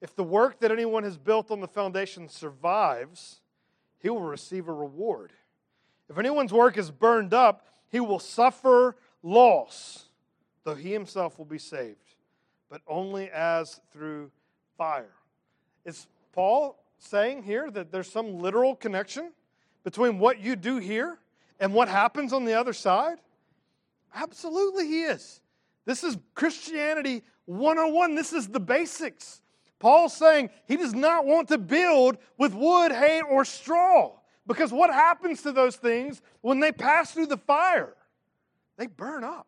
If 0.00 0.14
the 0.14 0.22
work 0.22 0.60
that 0.60 0.70
anyone 0.70 1.02
has 1.02 1.18
built 1.18 1.50
on 1.50 1.58
the 1.58 1.66
foundation 1.66 2.28
survives, 2.28 3.40
he 3.98 4.08
will 4.08 4.22
receive 4.22 4.68
a 4.68 4.72
reward. 4.72 5.32
If 6.08 6.18
anyone's 6.18 6.52
work 6.52 6.78
is 6.78 6.92
burned 6.92 7.34
up, 7.34 7.66
he 7.88 7.98
will 7.98 8.20
suffer 8.20 8.94
loss, 9.24 10.04
though 10.62 10.76
he 10.76 10.92
himself 10.92 11.36
will 11.36 11.44
be 11.44 11.58
saved, 11.58 12.14
but 12.70 12.80
only 12.86 13.28
as 13.28 13.80
through 13.90 14.30
fire. 14.78 15.16
Is 15.84 16.06
Paul 16.32 16.80
saying 17.00 17.42
here 17.42 17.72
that 17.72 17.90
there's 17.90 18.08
some 18.08 18.38
literal 18.38 18.76
connection 18.76 19.32
between 19.82 20.20
what 20.20 20.38
you 20.38 20.54
do 20.54 20.76
here 20.76 21.18
and 21.58 21.74
what 21.74 21.88
happens 21.88 22.32
on 22.32 22.44
the 22.44 22.54
other 22.54 22.72
side? 22.72 23.18
Absolutely, 24.14 24.86
he 24.86 25.02
is. 25.02 25.40
This 25.84 26.04
is 26.04 26.16
Christianity 26.34 27.22
101. 27.46 28.14
This 28.14 28.32
is 28.32 28.48
the 28.48 28.60
basics. 28.60 29.40
Paul's 29.78 30.16
saying 30.16 30.50
he 30.68 30.76
does 30.76 30.94
not 30.94 31.24
want 31.24 31.48
to 31.48 31.58
build 31.58 32.18
with 32.38 32.54
wood, 32.54 32.92
hay, 32.92 33.20
or 33.20 33.44
straw. 33.44 34.12
Because 34.46 34.72
what 34.72 34.90
happens 34.90 35.42
to 35.42 35.52
those 35.52 35.76
things 35.76 36.22
when 36.40 36.60
they 36.60 36.72
pass 36.72 37.12
through 37.12 37.26
the 37.26 37.36
fire? 37.36 37.94
They 38.76 38.86
burn 38.86 39.24
up. 39.24 39.46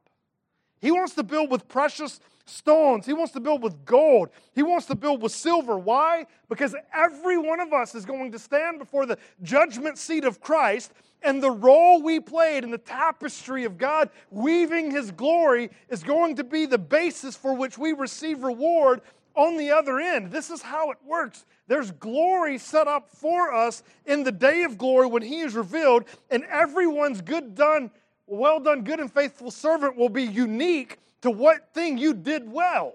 He 0.81 0.91
wants 0.91 1.15
to 1.15 1.23
build 1.23 1.51
with 1.51 1.69
precious 1.69 2.21
stones. 2.47 3.07
He 3.07 3.13
wants 3.13 3.33
to 3.33 3.41
build 3.41 3.63
with 3.63 3.85
gold. 3.85 4.29
He 4.55 4.63
wants 4.63 4.87
to 4.87 4.95
build 4.95 5.23
with 5.23 5.33
silver. 5.33 5.79
Why? 5.79 6.27
Because 6.49 6.75
every 6.93 7.39
one 7.39 7.61
of 7.61 7.73
us 7.73 7.95
is 7.95 8.05
going 8.05 8.33
to 8.33 8.39
stand 8.39 8.79
before 8.79 9.07
the 9.07 9.19
judgment 9.43 9.99
seat 9.99 10.25
of 10.25 10.41
Christ, 10.41 10.93
and 11.25 11.43
the 11.43 11.51
role 11.51 12.03
we 12.03 12.21
played 12.21 12.65
in 12.65 12.71
the 12.71 12.79
tapestry 12.79 13.65
of 13.65 13.79
God 13.79 14.11
weaving 14.31 14.91
His 14.91 15.11
glory 15.11 15.71
is 15.89 16.03
going 16.03 16.37
to 16.37 16.45
be 16.45 16.67
the 16.67 16.79
basis 16.79 17.37
for 17.37 17.55
which 17.55 17.79
we 17.79 17.93
receive 17.93 18.43
reward 18.43 19.01
on 19.35 19.57
the 19.57 19.71
other 19.71 19.99
end. 19.99 20.31
This 20.31 20.51
is 20.51 20.63
how 20.63 20.91
it 20.91 20.99
works. 21.05 21.45
There's 21.67 21.91
glory 21.91 22.59
set 22.59 22.87
up 22.87 23.09
for 23.11 23.53
us 23.53 23.83
in 24.07 24.23
the 24.23 24.33
day 24.33 24.63
of 24.65 24.79
glory 24.79 25.07
when 25.07 25.23
He 25.23 25.41
is 25.41 25.55
revealed, 25.55 26.05
and 26.31 26.45
everyone's 26.45 27.21
good 27.21 27.55
done 27.55 27.91
well 28.27 28.61
done, 28.61 28.83
good 28.83 29.01
and 29.01 29.13
faithful 29.13 29.51
servant 29.51 29.97
will 29.97 30.09
be 30.09 30.23
unique 30.23 30.99
to 31.23 31.31
what 31.31 31.73
thing 31.75 31.99
you 31.99 32.15
did 32.15 32.51
well. 32.51 32.95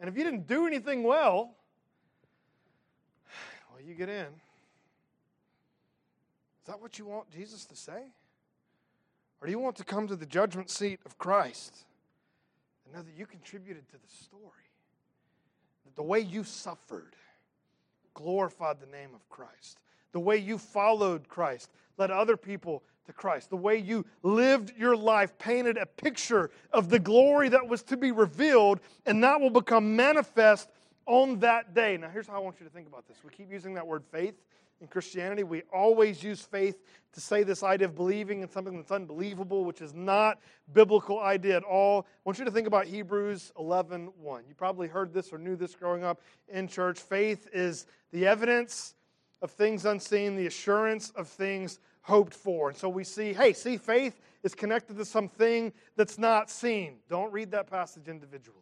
And 0.00 0.08
if 0.08 0.16
you 0.16 0.24
didn't 0.24 0.46
do 0.46 0.66
anything 0.66 1.02
well, 1.02 1.54
well, 3.72 3.82
you 3.84 3.94
get 3.94 4.08
in. 4.08 4.26
Is 6.64 6.68
that 6.68 6.80
what 6.80 6.98
you 6.98 7.04
want 7.04 7.30
Jesus 7.30 7.66
to 7.66 7.76
say? 7.76 8.04
Or 9.38 9.46
do 9.46 9.50
you 9.50 9.58
want 9.58 9.76
to 9.76 9.84
come 9.84 10.08
to 10.08 10.16
the 10.16 10.24
judgment 10.24 10.70
seat 10.70 10.98
of 11.04 11.18
Christ 11.18 11.84
and 12.86 12.94
know 12.94 13.02
that 13.02 13.14
you 13.14 13.26
contributed 13.26 13.86
to 13.90 13.98
the 13.98 14.24
story? 14.24 14.70
That 15.84 15.94
the 15.94 16.02
way 16.02 16.20
you 16.20 16.42
suffered 16.42 17.16
glorified 18.14 18.80
the 18.80 18.86
name 18.86 19.10
of 19.14 19.28
Christ. 19.28 19.78
The 20.12 20.20
way 20.20 20.38
you 20.38 20.56
followed 20.56 21.28
Christ 21.28 21.70
led 21.98 22.10
other 22.10 22.38
people 22.38 22.82
to 23.04 23.12
Christ. 23.12 23.50
The 23.50 23.56
way 23.56 23.76
you 23.76 24.06
lived 24.22 24.72
your 24.78 24.96
life 24.96 25.36
painted 25.36 25.76
a 25.76 25.84
picture 25.84 26.50
of 26.72 26.88
the 26.88 26.98
glory 26.98 27.50
that 27.50 27.68
was 27.68 27.82
to 27.82 27.98
be 27.98 28.10
revealed, 28.10 28.80
and 29.04 29.22
that 29.22 29.38
will 29.38 29.50
become 29.50 29.94
manifest 29.96 30.70
on 31.04 31.40
that 31.40 31.74
day. 31.74 31.98
Now, 31.98 32.08
here's 32.08 32.26
how 32.26 32.36
I 32.36 32.38
want 32.38 32.56
you 32.58 32.64
to 32.66 32.72
think 32.72 32.86
about 32.86 33.06
this. 33.06 33.18
We 33.22 33.28
keep 33.28 33.52
using 33.52 33.74
that 33.74 33.86
word 33.86 34.02
faith 34.10 34.36
in 34.80 34.88
Christianity. 34.88 35.42
We 35.42 35.62
always 35.72 36.22
use 36.22 36.42
faith 36.42 36.82
to 37.12 37.20
say 37.20 37.42
this 37.42 37.62
idea 37.62 37.86
of 37.86 37.94
believing 37.94 38.42
in 38.42 38.48
something 38.48 38.76
that's 38.76 38.90
unbelievable, 38.90 39.64
which 39.64 39.80
is 39.80 39.94
not 39.94 40.40
biblical 40.72 41.20
idea 41.20 41.56
at 41.56 41.62
all. 41.62 42.06
I 42.08 42.20
want 42.24 42.38
you 42.38 42.44
to 42.44 42.50
think 42.50 42.66
about 42.66 42.86
Hebrews 42.86 43.52
11 43.58 44.12
1. 44.20 44.44
You 44.48 44.54
probably 44.54 44.88
heard 44.88 45.12
this 45.12 45.32
or 45.32 45.38
knew 45.38 45.56
this 45.56 45.74
growing 45.74 46.04
up 46.04 46.20
in 46.48 46.66
church. 46.66 46.98
Faith 46.98 47.48
is 47.52 47.86
the 48.12 48.26
evidence 48.26 48.94
of 49.42 49.50
things 49.50 49.84
unseen, 49.84 50.36
the 50.36 50.46
assurance 50.46 51.10
of 51.10 51.28
things 51.28 51.78
hoped 52.02 52.34
for. 52.34 52.68
And 52.68 52.76
so 52.76 52.88
we 52.88 53.04
see, 53.04 53.32
hey, 53.32 53.52
see, 53.52 53.76
faith 53.76 54.20
is 54.42 54.54
connected 54.54 54.96
to 54.98 55.04
something 55.04 55.72
that's 55.96 56.18
not 56.18 56.50
seen. 56.50 56.96
Don't 57.08 57.32
read 57.32 57.50
that 57.52 57.68
passage 57.68 58.08
individually. 58.08 58.58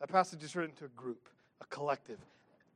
That 0.00 0.08
passage 0.08 0.42
is 0.44 0.54
written 0.54 0.74
to 0.76 0.84
a 0.84 0.88
group, 0.88 1.28
a 1.60 1.66
collective, 1.66 2.18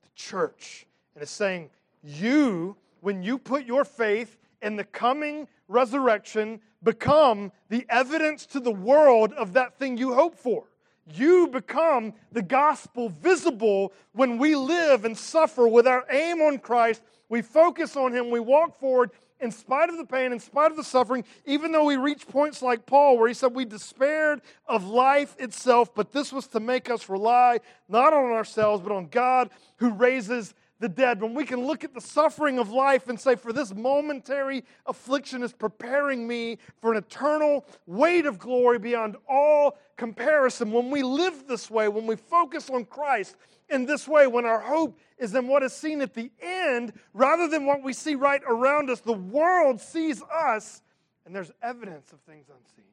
the 0.03 0.09
church. 0.15 0.87
And 1.15 1.23
it's 1.23 1.31
saying, 1.31 1.71
you, 2.03 2.77
when 3.01 3.23
you 3.23 3.39
put 3.39 3.65
your 3.65 3.85
faith 3.85 4.37
in 4.63 4.77
the 4.77 4.85
coming 4.85 5.49
resurrection, 5.69 6.61
become 6.83 7.53
the 7.69 7.87
evidence 7.89 8.47
to 8.47 8.61
the 8.61 8.71
world 8.71 9.33
of 9.35 9.53
that 9.55 9.79
thing 9.79 9.97
you 9.97 10.15
hope 10.15 10.37
for. 10.37 10.65
You 11.13 11.49
become 11.49 12.15
the 12.31 12.43
gospel 12.43 13.09
visible 13.09 13.93
when 14.13 14.39
we 14.39 14.55
live 14.55 15.05
and 15.05 15.17
suffer 15.17 15.67
with 15.67 15.87
our 15.87 16.05
aim 16.11 16.41
on 16.41 16.59
Christ. 16.59 17.03
We 17.29 17.43
focus 17.43 17.97
on 17.97 18.13
Him, 18.13 18.31
we 18.31 18.41
walk 18.41 18.79
forward, 18.79 19.11
in 19.41 19.51
spite 19.51 19.89
of 19.89 19.97
the 19.97 20.05
pain, 20.05 20.33
in 20.33 20.39
spite 20.39 20.71
of 20.71 20.77
the 20.77 20.85
suffering, 20.85 21.25
even 21.47 21.73
though 21.73 21.85
we 21.85 21.97
reach 21.97 22.29
points 22.29 22.63
like 22.63 22.87
Paul, 22.87 23.19
where 23.19 23.29
he 23.29 23.35
said 23.35 23.55
we 23.55 23.65
despaired 23.65 24.43
of 24.67 24.85
life 24.85 25.35
itself, 25.39 25.95
but 25.95 26.13
this 26.13 26.33
was 26.33 26.47
to 26.49 26.61
make 26.61 26.91
us 26.91 27.09
rely 27.09 27.61
not 27.89 28.13
on 28.13 28.33
ourselves, 28.33 28.83
but 28.83 28.93
on 28.93 29.07
God 29.07 29.51
who 29.77 29.91
raises 29.93 30.55
the 30.81 30.89
dead. 30.89 31.21
When 31.21 31.35
we 31.35 31.45
can 31.45 31.67
look 31.67 31.85
at 31.85 31.95
the 31.95 32.01
suffering 32.01 32.59
of 32.59 32.71
life 32.71 33.09
and 33.09 33.21
say, 33.21 33.37
for 33.37 33.53
this 33.53 33.73
momentary 33.73 34.65
affliction 34.87 35.43
is 35.43 35.53
preparing 35.53 36.27
me 36.27 36.59
for 36.81 36.93
an 36.93 36.99
eternal 36.99 37.65
weight 37.87 38.27
of 38.27 38.39
glory 38.39 38.79
beyond 38.79 39.17
all 39.29 39.79
comparison. 39.97 40.73
When 40.73 40.91
we 40.91 41.03
live 41.03 41.47
this 41.47 41.71
way, 41.71 41.87
when 41.89 42.07
we 42.07 42.17
focus 42.17 42.71
on 42.71 42.87
Christ, 42.87 43.37
in 43.69 43.87
this 43.87 44.09
way 44.09 44.27
when 44.27 44.45
our 44.45 44.59
hope 44.59 44.99
is 45.19 45.35
in 45.35 45.47
what 45.47 45.63
is 45.63 45.73
seen 45.73 46.01
at 46.01 46.15
the 46.15 46.31
end 46.43 46.93
rather 47.15 47.47
than 47.47 47.67
what 47.67 47.83
we 47.83 47.93
see 47.93 48.17
right 48.17 48.43
around 48.47 48.91
us. 48.91 49.01
The 49.01 49.13
world 49.13 49.81
sees 49.81 50.23
us, 50.23 50.83
and 51.25 51.35
there's 51.35 51.53
evidence 51.63 52.13
of 52.13 52.21
things 52.21 52.47
unseen. 52.49 52.91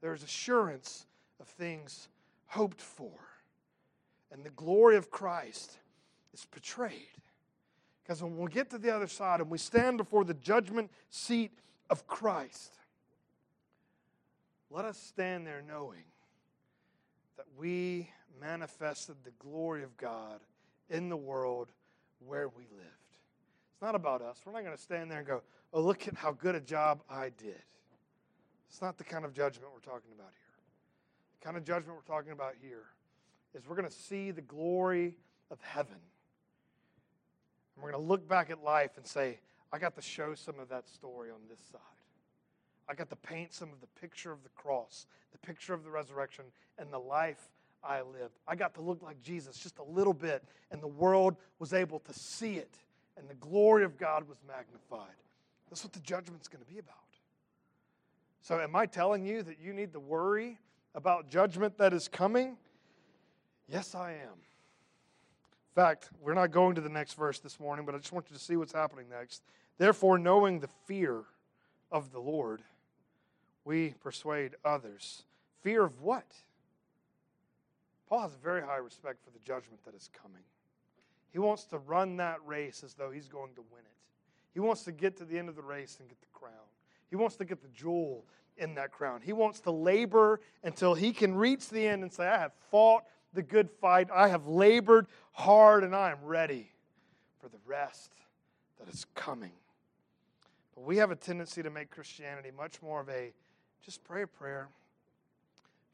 There's 0.00 0.22
assurance 0.22 1.06
of 1.40 1.48
things 1.48 2.08
hoped 2.46 2.80
for. 2.80 3.10
And 4.30 4.44
the 4.44 4.50
glory 4.50 4.96
of 4.96 5.10
Christ 5.10 5.78
is 6.36 6.44
portrayed. 6.44 6.92
Because 8.02 8.22
when 8.22 8.36
we 8.36 8.50
get 8.50 8.70
to 8.70 8.78
the 8.78 8.94
other 8.94 9.08
side 9.08 9.40
and 9.40 9.50
we 9.50 9.58
stand 9.58 9.96
before 9.96 10.24
the 10.24 10.34
judgment 10.34 10.90
seat 11.10 11.50
of 11.90 12.06
Christ, 12.06 12.74
let 14.70 14.84
us 14.84 14.98
stand 14.98 15.46
there 15.46 15.62
knowing 15.66 16.04
that 17.36 17.46
we 17.58 18.10
manifested 18.40 19.16
the 19.24 19.32
glory 19.38 19.82
of 19.82 19.96
God 19.96 20.40
in 20.90 21.08
the 21.08 21.16
world 21.16 21.72
where 22.24 22.48
we 22.48 22.64
lived. 22.64 22.90
It's 23.72 23.82
not 23.82 23.94
about 23.94 24.22
us. 24.22 24.40
We're 24.44 24.52
not 24.52 24.62
going 24.64 24.76
to 24.76 24.82
stand 24.82 25.10
there 25.10 25.18
and 25.18 25.26
go, 25.26 25.42
oh, 25.72 25.80
look 25.80 26.06
at 26.06 26.14
how 26.14 26.32
good 26.32 26.54
a 26.54 26.60
job 26.60 27.02
I 27.10 27.30
did. 27.30 27.62
It's 28.68 28.82
not 28.82 28.98
the 28.98 29.04
kind 29.04 29.24
of 29.24 29.32
judgment 29.32 29.68
we're 29.72 29.80
talking 29.80 30.12
about 30.14 30.30
here. 30.30 30.54
The 31.40 31.44
kind 31.44 31.56
of 31.56 31.64
judgment 31.64 31.96
we're 31.96 32.14
talking 32.14 32.32
about 32.32 32.54
here 32.60 32.84
is 33.54 33.66
we're 33.66 33.76
going 33.76 33.88
to 33.88 33.94
see 33.94 34.30
the 34.30 34.42
glory 34.42 35.16
of 35.50 35.60
heaven. 35.60 35.96
And 37.76 37.84
we're 37.84 37.92
going 37.92 38.02
to 38.02 38.08
look 38.08 38.26
back 38.26 38.50
at 38.50 38.64
life 38.64 38.96
and 38.96 39.06
say, 39.06 39.38
I 39.72 39.78
got 39.78 39.94
to 39.96 40.02
show 40.02 40.34
some 40.34 40.58
of 40.58 40.68
that 40.70 40.88
story 40.88 41.30
on 41.30 41.40
this 41.48 41.60
side. 41.70 41.80
I 42.88 42.94
got 42.94 43.10
to 43.10 43.16
paint 43.16 43.52
some 43.52 43.72
of 43.72 43.80
the 43.80 44.00
picture 44.00 44.32
of 44.32 44.42
the 44.42 44.48
cross, 44.50 45.06
the 45.32 45.38
picture 45.38 45.74
of 45.74 45.84
the 45.84 45.90
resurrection, 45.90 46.44
and 46.78 46.92
the 46.92 46.98
life 46.98 47.50
I 47.82 48.00
lived. 48.00 48.38
I 48.46 48.56
got 48.56 48.74
to 48.74 48.80
look 48.80 49.02
like 49.02 49.22
Jesus 49.22 49.58
just 49.58 49.78
a 49.78 49.84
little 49.84 50.14
bit, 50.14 50.42
and 50.70 50.82
the 50.82 50.88
world 50.88 51.36
was 51.58 51.72
able 51.72 51.98
to 52.00 52.12
see 52.12 52.54
it, 52.54 52.74
and 53.16 53.28
the 53.28 53.34
glory 53.34 53.84
of 53.84 53.98
God 53.98 54.28
was 54.28 54.38
magnified. 54.46 55.14
That's 55.68 55.84
what 55.84 55.92
the 55.92 56.00
judgment's 56.00 56.48
going 56.48 56.64
to 56.64 56.70
be 56.70 56.78
about. 56.78 56.94
So, 58.40 58.60
am 58.60 58.76
I 58.76 58.86
telling 58.86 59.24
you 59.24 59.42
that 59.42 59.58
you 59.60 59.72
need 59.72 59.92
to 59.92 60.00
worry 60.00 60.58
about 60.94 61.28
judgment 61.28 61.76
that 61.78 61.92
is 61.92 62.06
coming? 62.06 62.56
Yes, 63.68 63.94
I 63.94 64.12
am. 64.12 64.38
In 65.76 65.82
fact, 65.82 66.08
we're 66.22 66.32
not 66.32 66.52
going 66.52 66.74
to 66.76 66.80
the 66.80 66.88
next 66.88 67.18
verse 67.18 67.38
this 67.38 67.60
morning, 67.60 67.84
but 67.84 67.94
I 67.94 67.98
just 67.98 68.10
want 68.10 68.30
you 68.30 68.36
to 68.36 68.42
see 68.42 68.56
what's 68.56 68.72
happening 68.72 69.10
next. 69.10 69.42
Therefore, 69.76 70.18
knowing 70.18 70.58
the 70.58 70.70
fear 70.86 71.24
of 71.92 72.12
the 72.12 72.18
Lord, 72.18 72.62
we 73.66 73.90
persuade 74.00 74.52
others. 74.64 75.24
Fear 75.60 75.84
of 75.84 76.00
what? 76.00 76.24
Paul 78.08 78.20
has 78.20 78.32
a 78.32 78.38
very 78.38 78.62
high 78.62 78.78
respect 78.78 79.22
for 79.22 79.30
the 79.30 79.38
judgment 79.40 79.84
that 79.84 79.94
is 79.94 80.08
coming. 80.14 80.44
He 81.30 81.38
wants 81.38 81.64
to 81.64 81.78
run 81.78 82.16
that 82.16 82.38
race 82.46 82.82
as 82.82 82.94
though 82.94 83.10
he's 83.10 83.28
going 83.28 83.52
to 83.56 83.64
win 83.70 83.82
it. 83.82 83.98
He 84.54 84.60
wants 84.60 84.82
to 84.84 84.92
get 84.92 85.18
to 85.18 85.26
the 85.26 85.38
end 85.38 85.50
of 85.50 85.56
the 85.56 85.62
race 85.62 85.98
and 86.00 86.08
get 86.08 86.18
the 86.22 86.26
crown. 86.32 86.54
He 87.10 87.16
wants 87.16 87.36
to 87.36 87.44
get 87.44 87.60
the 87.60 87.68
jewel 87.68 88.24
in 88.56 88.76
that 88.76 88.92
crown. 88.92 89.20
He 89.22 89.34
wants 89.34 89.60
to 89.60 89.70
labor 89.72 90.40
until 90.64 90.94
he 90.94 91.12
can 91.12 91.34
reach 91.34 91.68
the 91.68 91.86
end 91.86 92.02
and 92.02 92.10
say, 92.10 92.26
I 92.26 92.38
have 92.38 92.52
fought 92.70 93.02
the 93.36 93.42
good 93.42 93.70
fight. 93.80 94.08
I 94.12 94.28
have 94.28 94.48
labored 94.48 95.06
hard 95.32 95.84
and 95.84 95.94
I 95.94 96.10
am 96.10 96.18
ready 96.24 96.72
for 97.40 97.48
the 97.48 97.58
rest 97.64 98.10
that 98.80 98.92
is 98.92 99.06
coming. 99.14 99.52
But 100.74 100.84
we 100.84 100.96
have 100.96 101.12
a 101.12 101.16
tendency 101.16 101.62
to 101.62 101.70
make 101.70 101.90
Christianity 101.90 102.50
much 102.56 102.82
more 102.82 103.00
of 103.00 103.08
a 103.08 103.32
just 103.84 104.02
pray 104.02 104.22
a 104.22 104.26
prayer. 104.26 104.68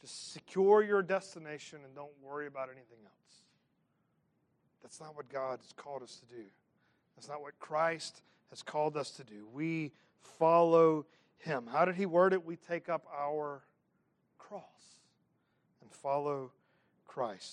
Just 0.00 0.32
secure 0.32 0.82
your 0.82 1.02
destination 1.02 1.80
and 1.84 1.94
don't 1.94 2.10
worry 2.22 2.46
about 2.46 2.68
anything 2.68 2.98
else. 3.04 3.42
That's 4.82 4.98
not 4.98 5.14
what 5.14 5.28
God 5.28 5.60
has 5.62 5.72
called 5.72 6.02
us 6.02 6.20
to 6.20 6.36
do. 6.36 6.44
That's 7.14 7.28
not 7.28 7.42
what 7.42 7.58
Christ 7.60 8.22
has 8.50 8.62
called 8.62 8.96
us 8.96 9.10
to 9.12 9.24
do. 9.24 9.46
We 9.52 9.92
follow 10.38 11.06
Him. 11.38 11.68
How 11.70 11.84
did 11.84 11.94
He 11.94 12.06
word 12.06 12.32
it? 12.32 12.44
We 12.44 12.56
take 12.56 12.88
up 12.88 13.06
our 13.14 13.62
cross 14.38 14.62
and 15.82 15.92
follow 15.92 16.50
Christ. 17.14 17.50